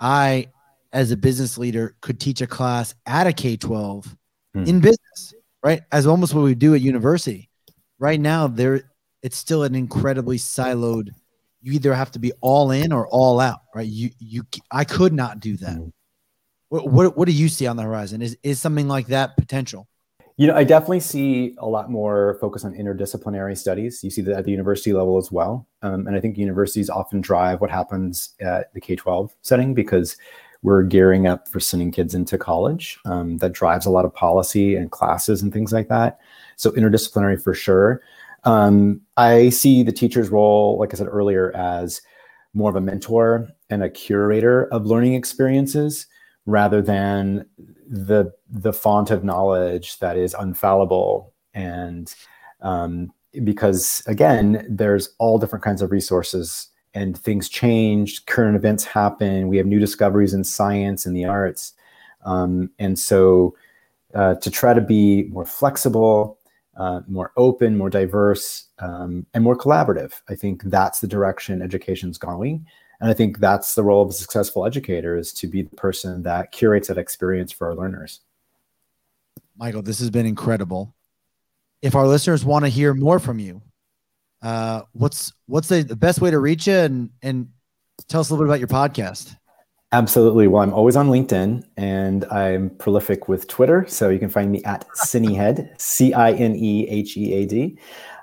i 0.00 0.48
as 0.92 1.10
a 1.10 1.16
business 1.16 1.56
leader 1.56 1.94
could 2.00 2.18
teach 2.18 2.40
a 2.40 2.46
class 2.46 2.94
at 3.06 3.26
a 3.26 3.32
k-12 3.32 4.16
mm. 4.56 4.66
in 4.66 4.80
business, 4.80 5.34
right? 5.62 5.82
As 5.92 6.06
almost 6.06 6.34
what 6.34 6.42
we 6.42 6.54
do 6.54 6.74
at 6.74 6.80
university. 6.80 7.48
Right 7.98 8.20
now, 8.20 8.46
there 8.46 8.82
it's 9.22 9.36
still 9.36 9.62
an 9.62 9.74
incredibly 9.74 10.38
siloed. 10.38 11.10
You 11.60 11.72
either 11.72 11.92
have 11.92 12.10
to 12.12 12.18
be 12.18 12.32
all 12.40 12.70
in 12.70 12.92
or 12.92 13.06
all 13.08 13.40
out, 13.40 13.60
right? 13.74 13.86
You 13.86 14.10
you 14.18 14.42
I 14.70 14.84
could 14.84 15.12
not 15.12 15.40
do 15.40 15.56
that. 15.58 15.76
Mm. 15.76 15.92
What, 16.70 16.86
what 16.86 17.16
what 17.16 17.26
do 17.26 17.32
you 17.32 17.48
see 17.48 17.66
on 17.66 17.76
the 17.76 17.82
horizon? 17.82 18.22
Is 18.22 18.38
is 18.42 18.60
something 18.60 18.88
like 18.88 19.08
that 19.08 19.36
potential? 19.36 19.88
You 20.36 20.46
know, 20.46 20.54
I 20.54 20.64
definitely 20.64 21.00
see 21.00 21.54
a 21.58 21.68
lot 21.68 21.90
more 21.90 22.38
focus 22.40 22.64
on 22.64 22.74
interdisciplinary 22.74 23.58
studies. 23.58 24.02
You 24.02 24.08
see 24.08 24.22
that 24.22 24.38
at 24.38 24.44
the 24.46 24.52
university 24.52 24.94
level 24.94 25.18
as 25.18 25.30
well. 25.30 25.66
Um, 25.82 26.06
and 26.06 26.16
I 26.16 26.20
think 26.20 26.38
universities 26.38 26.88
often 26.88 27.20
drive 27.20 27.60
what 27.60 27.70
happens 27.70 28.34
at 28.40 28.72
the 28.72 28.80
K 28.80 28.96
12 28.96 29.34
setting 29.42 29.74
because 29.74 30.16
we're 30.62 30.82
gearing 30.84 31.26
up 31.26 31.48
for 31.48 31.58
sending 31.58 31.90
kids 31.90 32.14
into 32.14 32.38
college. 32.38 32.98
Um, 33.04 33.38
that 33.38 33.52
drives 33.52 33.84
a 33.84 33.90
lot 33.90 34.04
of 34.04 34.14
policy 34.14 34.76
and 34.76 34.90
classes 34.90 35.42
and 35.42 35.52
things 35.52 35.72
like 35.72 35.88
that. 35.88 36.20
So 36.56 36.70
interdisciplinary 36.70 37.42
for 37.42 37.52
sure. 37.52 38.00
Um, 38.44 39.00
I 39.16 39.50
see 39.50 39.82
the 39.82 39.92
teacher's 39.92 40.30
role, 40.30 40.78
like 40.78 40.94
I 40.94 40.96
said 40.96 41.08
earlier, 41.10 41.54
as 41.54 42.00
more 42.54 42.70
of 42.70 42.76
a 42.76 42.80
mentor 42.80 43.48
and 43.68 43.82
a 43.82 43.90
curator 43.90 44.66
of 44.66 44.86
learning 44.86 45.14
experiences 45.14 46.06
rather 46.50 46.82
than 46.82 47.46
the 47.88 48.32
the 48.48 48.72
font 48.72 49.10
of 49.10 49.24
knowledge 49.24 49.98
that 49.98 50.16
is 50.16 50.34
unfallible 50.34 51.30
and 51.54 52.14
um, 52.60 53.12
because 53.44 54.02
again 54.06 54.66
there's 54.68 55.10
all 55.18 55.38
different 55.38 55.64
kinds 55.64 55.82
of 55.82 55.90
resources 55.90 56.70
and 56.94 57.16
things 57.16 57.48
change, 57.48 58.26
current 58.26 58.56
events 58.56 58.84
happen, 58.84 59.48
we 59.48 59.56
have 59.56 59.66
new 59.66 59.78
discoveries 59.78 60.34
in 60.34 60.44
science 60.44 61.06
and 61.06 61.16
the 61.16 61.24
arts. 61.24 61.74
Um, 62.24 62.70
and 62.78 62.98
so 62.98 63.54
uh, 64.14 64.34
to 64.36 64.50
try 64.50 64.74
to 64.74 64.80
be 64.80 65.24
more 65.24 65.46
flexible, 65.46 66.38
uh, 66.76 67.00
more 67.06 67.32
open, 67.36 67.76
more 67.76 67.90
diverse, 67.90 68.66
um, 68.78 69.26
and 69.34 69.44
more 69.44 69.56
collaborative. 69.56 70.20
I 70.28 70.34
think 70.34 70.62
that's 70.64 71.00
the 71.00 71.06
direction 71.06 71.62
education's 71.62 72.18
going. 72.18 72.66
And 73.00 73.10
I 73.10 73.14
think 73.14 73.38
that's 73.38 73.74
the 73.74 73.82
role 73.82 74.02
of 74.02 74.10
a 74.10 74.12
successful 74.12 74.66
educator 74.66 75.16
is 75.16 75.32
to 75.34 75.46
be 75.46 75.62
the 75.62 75.76
person 75.76 76.22
that 76.24 76.52
curates 76.52 76.88
that 76.88 76.98
experience 76.98 77.50
for 77.50 77.68
our 77.68 77.74
learners. 77.74 78.20
Michael, 79.56 79.82
this 79.82 79.98
has 80.00 80.10
been 80.10 80.26
incredible. 80.26 80.94
If 81.82 81.94
our 81.94 82.06
listeners 82.06 82.44
want 82.44 82.64
to 82.66 82.68
hear 82.68 82.92
more 82.92 83.18
from 83.18 83.38
you, 83.38 83.62
uh, 84.42 84.82
what's 84.92 85.32
what's 85.46 85.68
the, 85.68 85.82
the 85.82 85.96
best 85.96 86.20
way 86.20 86.30
to 86.30 86.38
reach 86.38 86.66
you 86.66 86.74
and 86.74 87.10
and 87.22 87.48
tell 88.08 88.20
us 88.20 88.30
a 88.30 88.34
little 88.34 88.44
bit 88.44 88.50
about 88.50 88.58
your 88.58 88.68
podcast? 88.68 89.36
Absolutely. 89.92 90.46
Well, 90.46 90.62
I'm 90.62 90.72
always 90.72 90.94
on 90.94 91.08
LinkedIn 91.08 91.64
and 91.76 92.24
I'm 92.26 92.70
prolific 92.70 93.28
with 93.28 93.48
Twitter. 93.48 93.84
So 93.88 94.08
you 94.08 94.20
can 94.20 94.28
find 94.28 94.52
me 94.52 94.62
at 94.62 94.86
Cinehead, 94.90 95.68
C 95.80 96.14
I 96.14 96.32
N 96.32 96.54
E 96.54 96.86
H 96.88 97.16
E 97.16 97.32
A 97.34 97.46
D. 97.46 97.78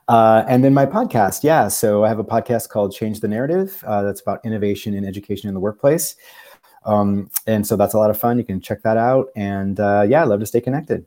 Uh, 0.08 0.46
and 0.48 0.64
then 0.64 0.74
my 0.74 0.86
podcast. 0.86 1.44
Yeah. 1.44 1.68
So 1.68 2.06
I 2.06 2.08
have 2.08 2.20
a 2.20 2.24
podcast 2.24 2.70
called 2.70 2.94
Change 2.94 3.20
the 3.20 3.28
Narrative 3.28 3.84
uh, 3.86 4.04
that's 4.04 4.22
about 4.22 4.40
innovation 4.46 4.94
in 4.94 5.06
education 5.06 5.50
in 5.50 5.54
the 5.54 5.60
workplace. 5.60 6.16
Um, 6.86 7.30
and 7.46 7.68
so 7.68 7.76
that's 7.76 7.94
a 7.94 7.98
lot 7.98 8.10
of 8.10 8.18
fun. 8.18 8.38
You 8.38 8.46
can 8.46 8.62
check 8.62 8.82
that 8.84 8.96
out. 8.96 9.28
And 9.36 9.80
uh, 9.80 10.06
yeah, 10.08 10.22
I 10.22 10.26
love 10.26 10.40
to 10.40 10.46
stay 10.46 10.62
connected. 10.62 11.06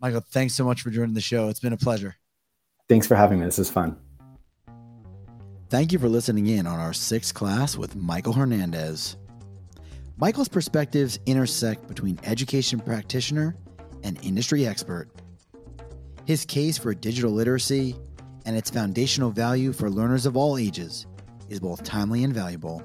Michael, 0.00 0.24
thanks 0.28 0.54
so 0.54 0.64
much 0.64 0.82
for 0.82 0.90
joining 0.90 1.14
the 1.14 1.20
show. 1.20 1.48
It's 1.48 1.60
been 1.60 1.72
a 1.72 1.76
pleasure. 1.76 2.16
Thanks 2.88 3.06
for 3.06 3.14
having 3.14 3.38
me. 3.38 3.44
This 3.44 3.58
is 3.58 3.70
fun. 3.70 3.96
Thank 5.68 5.92
you 5.92 6.00
for 6.00 6.08
listening 6.08 6.48
in 6.48 6.66
on 6.66 6.80
our 6.80 6.92
sixth 6.92 7.34
class 7.34 7.76
with 7.76 7.94
Michael 7.94 8.32
Hernandez. 8.32 9.16
Michael's 10.16 10.48
perspectives 10.48 11.20
intersect 11.26 11.86
between 11.86 12.18
education 12.24 12.80
practitioner 12.80 13.54
and 14.02 14.18
industry 14.24 14.66
expert. 14.66 15.08
His 16.24 16.44
case 16.44 16.78
for 16.78 16.94
digital 16.94 17.30
literacy 17.30 17.96
and 18.46 18.56
its 18.56 18.70
foundational 18.70 19.30
value 19.30 19.72
for 19.72 19.90
learners 19.90 20.26
of 20.26 20.36
all 20.36 20.56
ages 20.56 21.06
is 21.48 21.60
both 21.60 21.82
timely 21.82 22.24
and 22.24 22.32
valuable. 22.32 22.82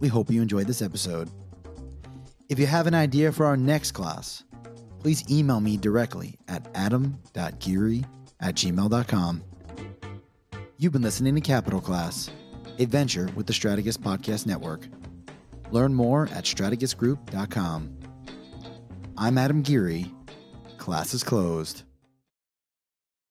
We 0.00 0.08
hope 0.08 0.30
you 0.30 0.42
enjoyed 0.42 0.66
this 0.66 0.82
episode. 0.82 1.30
If 2.48 2.58
you 2.58 2.66
have 2.66 2.86
an 2.86 2.94
idea 2.94 3.32
for 3.32 3.44
our 3.46 3.56
next 3.56 3.92
class, 3.92 4.44
please 5.00 5.24
email 5.30 5.60
me 5.60 5.76
directly 5.76 6.38
at 6.48 6.66
adam.geary 6.74 8.04
at 8.40 8.54
gmail.com. 8.54 9.42
You've 10.78 10.92
been 10.92 11.02
listening 11.02 11.34
to 11.34 11.40
Capital 11.40 11.80
Class, 11.80 12.30
a 12.78 12.84
venture 12.84 13.28
with 13.34 13.46
the 13.46 13.52
Strategist 13.52 14.02
Podcast 14.02 14.46
Network. 14.46 14.86
Learn 15.70 15.94
more 15.94 16.24
at 16.32 16.44
strategistgroup.com. 16.44 17.98
I'm 19.18 19.38
Adam 19.38 19.62
Geary. 19.62 20.12
Class 20.76 21.14
is 21.14 21.24
closed. 21.24 21.82